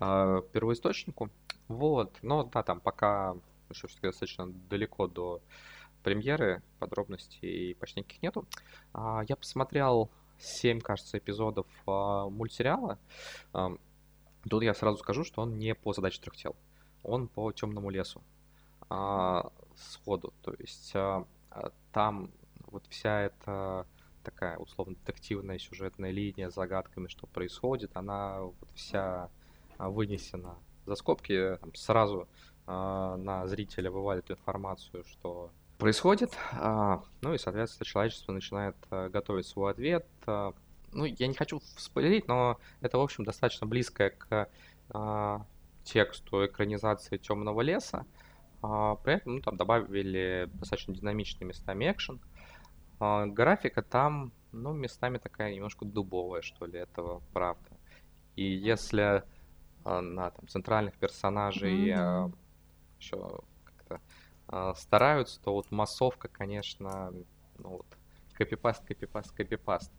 э, 0.00 0.42
первоисточнику. 0.52 1.30
Вот, 1.68 2.12
но 2.22 2.42
да, 2.42 2.64
там 2.64 2.80
пока 2.80 3.36
еще 3.70 3.86
все 3.86 4.00
достаточно 4.02 4.48
далеко 4.48 5.06
до 5.06 5.40
премьеры, 6.02 6.60
подробностей 6.80 7.76
почти 7.76 8.00
никаких 8.00 8.20
нету. 8.20 8.48
А, 8.92 9.22
я 9.28 9.36
посмотрел 9.36 10.10
7, 10.38 10.80
кажется, 10.80 11.18
эпизодов 11.18 11.68
а, 11.86 12.28
мультсериала. 12.28 12.98
А, 13.52 13.76
тут 14.50 14.64
я 14.64 14.74
сразу 14.74 14.98
скажу, 14.98 15.22
что 15.22 15.42
он 15.42 15.56
не 15.56 15.76
по 15.76 15.92
задаче 15.92 16.20
трех 16.20 16.34
тел. 16.34 16.56
Он 17.04 17.28
по 17.28 17.52
темному 17.52 17.90
лесу 17.90 18.20
а, 18.90 19.52
сходу. 19.76 20.34
То 20.42 20.52
есть 20.58 20.96
а, 20.96 21.24
там 21.92 22.32
вот 22.66 22.84
вся 22.88 23.20
эта 23.20 23.86
такая 24.24 24.56
условно 24.58 24.96
детективная 24.96 25.58
сюжетная 25.58 26.10
линия 26.10 26.50
с 26.50 26.54
загадками, 26.54 27.08
что 27.08 27.26
происходит, 27.26 27.90
она 27.94 28.40
вот 28.40 28.68
вся 28.74 29.30
а, 29.78 29.90
вынесена 29.90 30.56
за 30.86 30.96
скобки, 30.96 31.56
там, 31.60 31.74
сразу 31.74 32.28
э, 32.66 32.70
на 32.70 33.46
зрителя 33.46 33.90
вывалит 33.90 34.30
информацию, 34.30 35.04
что 35.04 35.50
происходит, 35.78 36.36
э, 36.52 36.98
ну 37.22 37.34
и, 37.34 37.38
соответственно, 37.38 37.86
человечество 37.86 38.32
начинает 38.32 38.76
э, 38.90 39.08
готовить 39.08 39.46
свой 39.46 39.72
ответ. 39.72 40.06
Э, 40.26 40.52
ну, 40.92 41.04
я 41.04 41.26
не 41.26 41.34
хочу 41.34 41.60
спойлерить, 41.76 42.28
но 42.28 42.58
это, 42.80 42.98
в 42.98 43.00
общем, 43.00 43.24
достаточно 43.24 43.66
близкое 43.66 44.10
к 44.10 44.48
э, 44.94 45.38
тексту 45.84 46.46
экранизации 46.46 47.16
Темного 47.16 47.62
леса. 47.62 48.06
Э, 48.62 48.96
при 49.02 49.14
этом 49.14 49.36
ну, 49.36 49.40
там 49.40 49.56
добавили 49.56 50.48
достаточно 50.52 50.94
динамичные 50.94 51.48
местами 51.48 51.90
экшен. 51.90 52.20
Э, 52.22 52.33
а, 52.98 53.26
графика 53.26 53.82
там, 53.82 54.32
ну, 54.52 54.72
местами 54.72 55.18
такая 55.18 55.54
немножко 55.54 55.84
дубовая, 55.84 56.42
что 56.42 56.66
ли, 56.66 56.78
этого 56.78 57.22
правда. 57.32 57.70
И 58.36 58.44
если 58.44 59.24
а, 59.84 60.00
на 60.00 60.30
там, 60.30 60.48
центральных 60.48 60.94
персонажей 60.94 61.88
mm-hmm. 61.88 61.98
а, 61.98 62.32
еще 62.98 63.40
как-то 63.64 64.00
а, 64.48 64.74
стараются, 64.74 65.40
то 65.42 65.52
вот 65.52 65.70
массовка, 65.70 66.28
конечно, 66.28 67.12
ну 67.58 67.68
вот, 67.68 67.86
копипаст, 68.32 68.84
копипаст, 68.84 69.32
копипаст. 69.32 69.92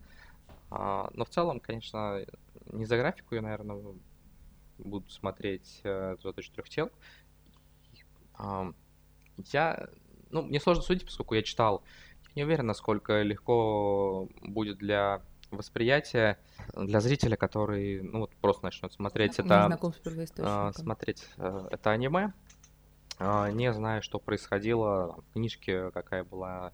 А, 0.70 1.10
но 1.14 1.24
в 1.24 1.28
целом, 1.28 1.60
конечно, 1.60 2.24
не 2.72 2.84
за 2.84 2.96
графику 2.96 3.34
я, 3.34 3.42
наверное, 3.42 3.94
буду 4.78 5.08
смотреть 5.08 5.80
э, 5.84 6.16
«Золотой 6.20 6.44
четырех 6.44 6.68
тел». 6.68 6.90
Я, 9.52 9.88
ну, 10.30 10.42
мне 10.42 10.60
сложно 10.60 10.82
судить, 10.82 11.04
поскольку 11.04 11.34
я 11.34 11.42
читал 11.42 11.82
не 12.36 12.44
уверен, 12.44 12.66
насколько 12.66 13.22
легко 13.22 14.28
будет 14.42 14.78
для 14.78 15.22
восприятия 15.50 16.38
для 16.74 17.00
зрителя, 17.00 17.36
который 17.36 18.02
ну 18.02 18.20
вот 18.20 18.34
просто 18.36 18.64
начнет 18.64 18.92
смотреть 18.92 19.38
это 19.38 19.78
э, 20.36 20.72
смотреть 20.74 21.24
э, 21.38 21.68
это 21.70 21.90
аниме, 21.90 22.32
э, 23.18 23.50
не 23.52 23.72
зная, 23.72 24.00
что 24.00 24.18
происходило 24.18 25.22
в 25.28 25.32
книжке, 25.32 25.90
какая 25.92 26.24
была 26.24 26.72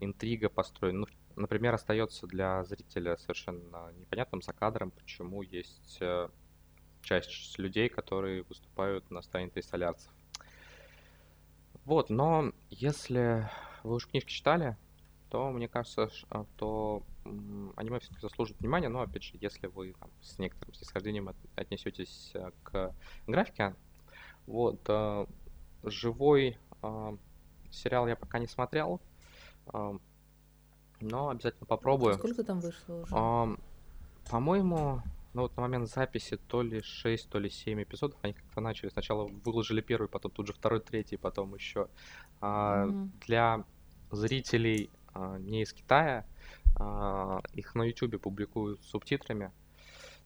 интрига 0.00 0.48
построена. 0.48 1.00
Ну, 1.00 1.06
например, 1.36 1.74
остается 1.74 2.26
для 2.26 2.64
зрителя 2.64 3.16
совершенно 3.16 3.92
непонятным 3.98 4.42
за 4.42 4.52
кадром, 4.52 4.90
почему 4.90 5.42
есть 5.42 5.98
э, 6.00 6.28
часть 7.02 7.58
людей, 7.58 7.88
которые 7.88 8.42
выступают 8.42 9.10
на 9.10 9.22
стороне 9.22 9.50
солярцев. 9.62 10.10
Вот, 11.84 12.10
но 12.10 12.52
если 12.70 13.48
вы 13.84 13.96
уж 13.96 14.08
книжки 14.08 14.30
читали, 14.30 14.76
то, 15.36 15.50
мне 15.50 15.68
кажется, 15.68 16.08
а, 16.30 16.46
то 16.56 17.02
аниме 17.76 17.98
все-таки 17.98 18.22
заслужит 18.22 18.58
внимания, 18.58 18.88
но, 18.88 19.02
опять 19.02 19.22
же, 19.22 19.34
если 19.38 19.66
вы 19.66 19.92
там, 19.92 20.08
с 20.22 20.38
некоторым 20.38 20.72
снисхождением 20.72 21.28
отнесетесь 21.56 22.30
э, 22.32 22.52
к 22.62 22.94
графике, 23.26 23.74
вот, 24.46 24.80
э, 24.88 25.26
живой 25.82 26.56
сериал 27.70 28.08
я 28.08 28.16
пока 28.16 28.38
не 28.38 28.46
смотрел, 28.46 29.02
но 31.00 31.28
обязательно 31.28 31.66
попробую. 31.66 32.14
Сколько 32.14 32.42
там 32.42 32.60
вышло 32.60 33.02
уже? 33.02 33.58
По-моему, 34.30 35.02
ну 35.34 35.42
вот 35.42 35.54
на 35.56 35.62
момент 35.62 35.90
записи 35.90 36.38
то 36.48 36.62
ли 36.62 36.80
6, 36.80 37.28
то 37.28 37.38
ли 37.38 37.50
7 37.50 37.82
эпизодов, 37.82 38.18
они 38.22 38.32
как-то 38.32 38.62
начали. 38.62 38.88
Сначала 38.88 39.28
выложили 39.44 39.82
первый, 39.82 40.08
потом 40.08 40.30
тут 40.32 40.46
же 40.46 40.54
второй, 40.54 40.80
третий, 40.80 41.18
потом 41.18 41.54
еще. 41.54 41.88
А, 42.40 42.86
mm-hmm. 42.86 43.08
Для 43.26 43.64
зрителей 44.10 44.88
а, 44.88 44.95
не 45.38 45.62
из 45.62 45.72
Китая. 45.72 46.26
А, 46.78 47.40
их 47.52 47.74
на 47.74 47.82
YouTube 47.82 48.20
публикуют 48.20 48.82
с 48.82 48.88
субтитрами. 48.88 49.52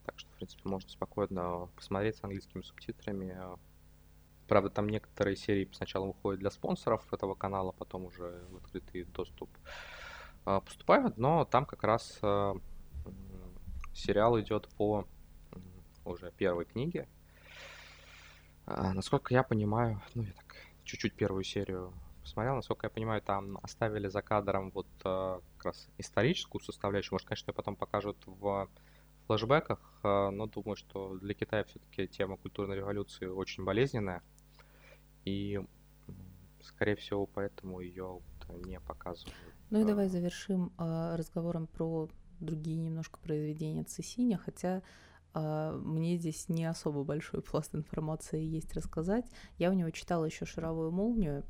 Так 0.05 0.19
что, 0.19 0.29
в 0.31 0.33
принципе, 0.35 0.69
можете 0.69 0.93
спокойно 0.93 1.69
посмотреть 1.77 2.17
с 2.17 2.25
английскими 2.25 2.63
субтитрами. 2.63 3.37
Правда, 4.49 4.71
там 4.71 4.89
некоторые 4.89 5.37
серии 5.37 5.69
сначала 5.73 6.07
выходят 6.07 6.41
для 6.41 6.51
спонсоров 6.51 7.13
этого 7.13 7.35
канала, 7.35 7.73
потом 7.73 8.07
уже 8.07 8.43
в 8.51 8.57
открытый 8.57 9.05
доступ 9.05 9.49
а, 10.45 10.61
поступают, 10.61 11.19
но 11.19 11.45
там 11.45 11.67
как 11.67 11.85
раз 11.85 12.19
сериал 13.95 14.41
идет 14.41 14.69
по 14.77 15.07
уже 16.05 16.33
первой 16.33 16.65
книге. 16.65 17.09
Насколько 18.67 19.35
я 19.35 19.43
понимаю, 19.43 20.01
ну 20.15 20.23
я 20.23 20.33
так 20.33 20.57
чуть-чуть 20.85 21.15
первую 21.15 21.45
серию 21.45 21.93
посмотрел, 22.31 22.55
насколько 22.55 22.87
я 22.87 22.91
понимаю, 22.91 23.21
там 23.23 23.59
оставили 23.61 24.07
за 24.07 24.23
кадром 24.23 24.71
вот 24.71 24.87
э, 25.05 25.41
как 25.57 25.65
раз 25.65 25.89
историческую 25.99 26.63
составляющую. 26.63 27.15
Может, 27.15 27.27
конечно, 27.27 27.53
потом 27.53 27.75
покажут 27.75 28.17
в 28.25 28.69
флэшбэках, 29.27 29.81
э, 30.05 30.31
но 30.31 30.47
думаю, 30.47 30.77
что 30.77 31.19
для 31.19 31.35
Китая 31.35 31.65
все-таки 31.65 32.07
тема 32.07 32.37
культурной 32.37 32.77
революции 32.77 33.27
очень 33.27 33.65
болезненная. 33.65 34.23
И, 35.25 35.61
скорее 36.63 36.95
всего, 36.95 37.27
поэтому 37.27 37.81
ее 37.81 38.21
не 38.65 38.79
показывают. 38.79 39.35
Ну 39.71 39.81
и 39.81 39.85
давай 39.85 40.09
завершим 40.09 40.73
э, 40.79 41.17
разговором 41.17 41.67
про 41.67 42.09
другие 42.39 42.77
немножко 42.77 43.19
произведения 43.19 43.83
Цесиня, 43.83 44.39
хотя 44.39 44.83
мне 45.33 46.17
здесь 46.17 46.49
не 46.49 46.65
особо 46.65 47.05
большой 47.05 47.41
пласт 47.41 47.73
информации 47.77 48.43
есть 48.43 48.75
рассказать. 48.75 49.25
Я 49.59 49.71
у 49.71 49.75
него 49.75 49.91
читала 49.91 50.25
еще 50.25 50.45
«Шаровую 50.45 50.91
молнию», 50.91 51.45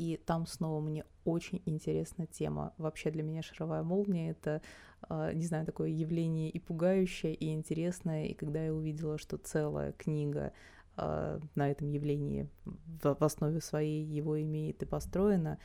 и 0.00 0.16
там 0.16 0.46
снова 0.46 0.80
мне 0.80 1.04
очень 1.26 1.60
интересна 1.66 2.26
тема. 2.26 2.72
Вообще 2.78 3.10
для 3.10 3.22
меня 3.22 3.42
«Шаровая 3.42 3.82
молния»— 3.82 4.30
это, 4.40 4.62
а, 5.02 5.30
не 5.34 5.44
знаю, 5.44 5.66
такое 5.66 5.90
явление 5.90 6.48
и 6.48 6.58
пугающее, 6.58 7.34
и 7.34 7.52
интересное, 7.52 8.24
и 8.24 8.32
когда 8.32 8.64
я 8.64 8.72
увидела, 8.72 9.18
что 9.18 9.36
целая 9.36 9.92
книга 9.92 10.54
а, 10.96 11.38
на 11.54 11.70
этом 11.70 11.90
явлении 11.90 12.48
в 12.64 13.22
основе 13.22 13.60
своей 13.60 14.02
его 14.02 14.40
имеет 14.40 14.82
и 14.82 14.86
построена, 14.86 15.58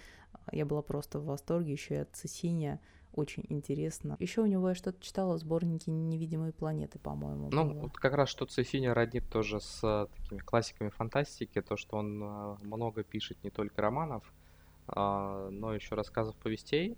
я 0.51 0.65
была 0.65 0.81
просто 0.81 1.19
в 1.19 1.25
восторге, 1.27 1.71
еще 1.71 1.93
и 1.93 1.99
от 1.99 2.13
Цесиня, 2.13 2.81
очень 3.15 3.45
интересно. 3.49 4.15
Еще 4.19 4.41
у 4.41 4.45
него 4.45 4.69
я 4.69 4.75
что-то 4.75 5.01
читала 5.01 5.35
в 5.35 5.39
сборнике 5.39 5.91
«Невидимые 5.91 6.53
планеты», 6.53 6.99
по-моему. 6.99 7.49
Ну, 7.51 7.65
было. 7.65 7.81
вот 7.83 7.93
как 7.93 8.13
раз 8.13 8.29
что 8.29 8.45
Цесиня 8.45 8.93
роднит 8.93 9.27
тоже 9.29 9.59
с 9.59 9.79
а, 9.83 10.07
такими 10.07 10.39
классиками 10.39 10.89
фантастики, 10.89 11.61
то, 11.61 11.77
что 11.77 11.97
он 11.97 12.21
а, 12.23 12.57
много 12.61 13.03
пишет 13.03 13.43
не 13.43 13.49
только 13.49 13.81
романов, 13.81 14.23
но 14.87 15.73
еще 15.73 15.95
рассказов 15.95 16.35
повестей. 16.35 16.95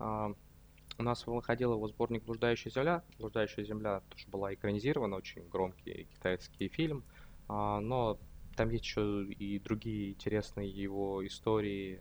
У 0.00 1.02
нас 1.02 1.26
выходил 1.28 1.74
его 1.74 1.86
сборник 1.86 2.24
«Блуждающая 2.24 2.72
земля». 2.72 3.04
«Блуждающая 3.18 3.62
земля» 3.62 4.02
тоже 4.08 4.26
была 4.26 4.52
экранизирована, 4.52 5.14
очень 5.14 5.48
громкий 5.48 6.08
китайский 6.12 6.68
фильм– 6.68 7.04
а, 7.50 7.80
но 7.80 8.16
там 8.56 8.70
есть 8.70 8.84
еще 8.84 9.24
и 9.24 9.58
другие 9.58 10.10
интересные 10.10 10.68
его 10.68 11.26
истории 11.26 12.00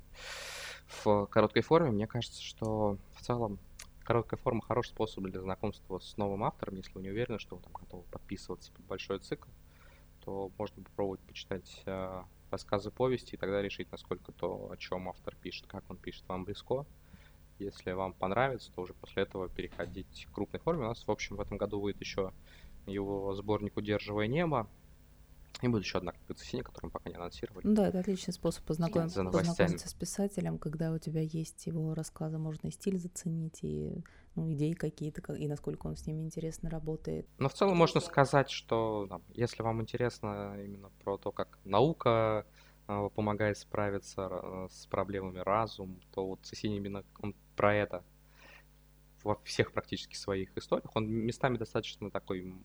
в 0.89 1.27
короткой 1.27 1.61
форме. 1.61 1.91
Мне 1.91 2.07
кажется, 2.07 2.41
что 2.41 2.97
в 3.15 3.21
целом 3.21 3.59
короткая 4.03 4.39
форма 4.39 4.61
хороший 4.61 4.89
способ 4.89 5.23
для 5.25 5.39
знакомства 5.39 5.99
с 5.99 6.17
новым 6.17 6.43
автором. 6.43 6.75
Если 6.75 6.91
вы 6.93 7.01
не 7.01 7.09
уверены, 7.09 7.39
что 7.39 7.55
вы 7.55 7.61
там 7.61 7.73
готовы 7.73 8.03
подписываться 8.03 8.71
под 8.71 8.85
большой 8.85 9.19
цикл, 9.19 9.49
то 10.25 10.51
можно 10.57 10.83
попробовать 10.83 11.21
почитать 11.21 11.83
э, 11.85 12.23
рассказы, 12.51 12.91
повести, 12.91 13.35
и 13.35 13.37
тогда 13.37 13.61
решить, 13.61 13.91
насколько 13.91 14.31
то, 14.31 14.71
о 14.71 14.77
чем 14.77 15.07
автор 15.09 15.35
пишет, 15.35 15.67
как 15.67 15.83
он 15.89 15.97
пишет, 15.97 16.27
вам 16.27 16.43
близко. 16.43 16.85
Если 17.59 17.91
вам 17.91 18.13
понравится, 18.13 18.71
то 18.73 18.81
уже 18.81 18.93
после 18.93 19.23
этого 19.23 19.49
переходить 19.49 20.27
к 20.29 20.33
крупной 20.33 20.59
форме. 20.59 20.85
У 20.85 20.87
нас, 20.87 21.05
в 21.05 21.11
общем, 21.11 21.35
в 21.35 21.41
этом 21.41 21.57
году 21.57 21.79
выйдет 21.79 22.01
еще 22.01 22.31
его 22.87 23.33
сборник 23.35 23.77
«Удерживая 23.77 24.27
небо», 24.27 24.67
и 25.61 25.67
будет 25.67 25.83
еще 25.83 25.97
одна 25.97 26.13
книга 26.13 26.33
Цесини, 26.33 26.61
которую 26.61 26.89
мы 26.89 26.91
пока 26.91 27.09
не 27.09 27.15
анонсировали. 27.15 27.65
Ну 27.65 27.73
да, 27.73 27.87
это 27.89 27.99
отличный 27.99 28.33
способ 28.33 28.63
познакомиться, 28.65 29.23
познакомиться 29.25 29.89
с 29.89 29.93
писателем, 29.93 30.57
когда 30.57 30.91
у 30.91 30.97
тебя 30.97 31.21
есть 31.21 31.65
его 31.67 31.93
рассказы, 31.93 32.37
можно 32.37 32.67
и 32.67 32.71
стиль 32.71 32.97
заценить, 32.97 33.59
и 33.61 34.03
ну, 34.35 34.51
идеи 34.53 34.73
какие-то, 34.73 35.33
и 35.33 35.47
насколько 35.47 35.87
он 35.87 35.97
с 35.97 36.05
ними 36.07 36.21
интересно 36.21 36.69
работает. 36.69 37.27
Но 37.37 37.49
в 37.49 37.53
целом 37.53 37.77
можно 37.77 37.99
сказать, 37.99 38.49
что 38.49 39.07
там, 39.09 39.21
если 39.33 39.63
вам 39.63 39.81
интересно 39.81 40.55
именно 40.63 40.89
про 41.03 41.17
то, 41.17 41.31
как 41.31 41.59
наука 41.65 42.45
э, 42.87 43.09
помогает 43.13 43.57
справиться 43.57 44.29
э, 44.31 44.67
с 44.71 44.85
проблемами 44.85 45.39
разум, 45.39 45.99
то 46.13 46.25
вот 46.25 46.39
Цесини 46.43 46.77
именно 46.77 47.03
он 47.19 47.35
про 47.55 47.75
это 47.75 48.03
во 49.23 49.35
всех 49.43 49.73
практически 49.73 50.15
своих 50.15 50.57
историях. 50.57 50.89
Он 50.95 51.09
местами 51.09 51.57
достаточно 51.57 52.09
такой 52.09 52.55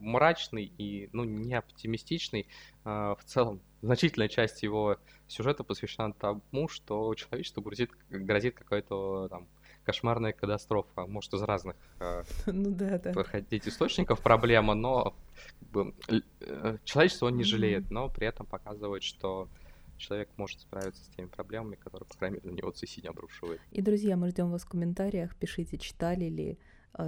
мрачный 0.00 0.72
и 0.78 1.08
ну, 1.12 1.24
не 1.24 1.54
оптимистичный. 1.54 2.46
А, 2.84 3.14
в 3.14 3.24
целом, 3.24 3.60
значительная 3.82 4.28
часть 4.28 4.62
его 4.62 4.96
сюжета 5.26 5.64
посвящена 5.64 6.12
тому, 6.12 6.68
что 6.68 7.14
человечеству 7.14 7.62
грозит, 7.62 7.90
грозит 8.10 8.54
какая-то 8.54 9.28
там 9.28 9.46
кошмарная 9.84 10.32
катастрофа. 10.32 11.06
Может, 11.06 11.34
из 11.34 11.42
разных 11.42 11.76
а, 12.00 12.22
ну, 12.46 12.70
да, 12.70 12.98
да. 12.98 13.12
проходить 13.12 13.66
источников 13.66 14.20
проблема, 14.20 14.74
но 14.74 15.14
как 15.60 15.68
бы, 15.70 15.94
э, 16.40 16.76
человечество 16.84 17.26
он 17.26 17.36
не 17.36 17.44
жалеет, 17.44 17.90
но 17.90 18.08
при 18.08 18.26
этом 18.26 18.46
показывает, 18.46 19.02
что 19.02 19.48
человек 19.96 20.28
может 20.36 20.60
справиться 20.60 21.04
с 21.04 21.08
теми 21.08 21.26
проблемами, 21.26 21.76
которые, 21.76 22.06
по 22.06 22.16
крайней 22.16 22.36
мере, 22.36 22.50
на 22.50 22.54
него 22.54 22.70
Цесинь 22.70 23.06
обрушивает. 23.06 23.60
И, 23.70 23.82
друзья, 23.82 24.16
мы 24.16 24.28
ждем 24.28 24.50
вас 24.50 24.62
в 24.62 24.68
комментариях. 24.68 25.34
Пишите, 25.36 25.76
читали 25.76 26.26
ли 26.26 26.58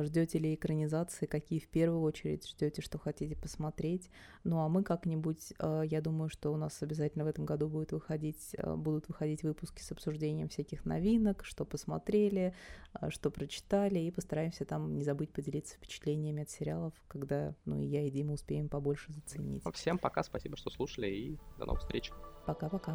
ждете 0.02 0.38
ли 0.38 0.54
экранизации, 0.54 1.26
какие 1.26 1.58
в 1.58 1.68
первую 1.68 2.02
очередь 2.02 2.48
ждете, 2.48 2.82
что 2.82 2.98
хотите 2.98 3.36
посмотреть. 3.36 4.10
Ну 4.44 4.60
а 4.60 4.68
мы 4.68 4.82
как-нибудь, 4.82 5.52
а, 5.58 5.82
я 5.82 6.00
думаю, 6.00 6.28
что 6.28 6.52
у 6.52 6.56
нас 6.56 6.82
обязательно 6.82 7.24
в 7.24 7.28
этом 7.28 7.44
году 7.44 7.68
будет 7.68 7.92
выходить, 7.92 8.54
а, 8.58 8.76
будут 8.76 9.08
выходить 9.08 9.42
выпуски 9.42 9.82
с 9.82 9.92
обсуждением 9.92 10.48
всяких 10.48 10.84
новинок, 10.84 11.44
что 11.44 11.64
посмотрели, 11.64 12.54
что 13.08 13.30
прочитали, 13.30 13.98
и 13.98 14.10
постараемся 14.10 14.64
там 14.64 14.96
не 14.96 15.04
забыть 15.04 15.32
поделиться 15.32 15.76
впечатлениями 15.76 16.42
от 16.42 16.50
сериалов, 16.50 16.94
когда, 17.08 17.54
ну 17.64 17.78
и 17.78 17.84
я, 17.84 18.06
и 18.06 18.10
Дима 18.10 18.34
успеем 18.34 18.68
побольше 18.68 19.12
заценить. 19.12 19.62
Всем 19.74 19.98
пока, 19.98 20.22
спасибо, 20.22 20.56
что 20.56 20.70
слушали, 20.70 21.08
и 21.08 21.38
до 21.58 21.66
новых 21.66 21.80
встреч. 21.80 22.10
Пока-пока. 22.46 22.94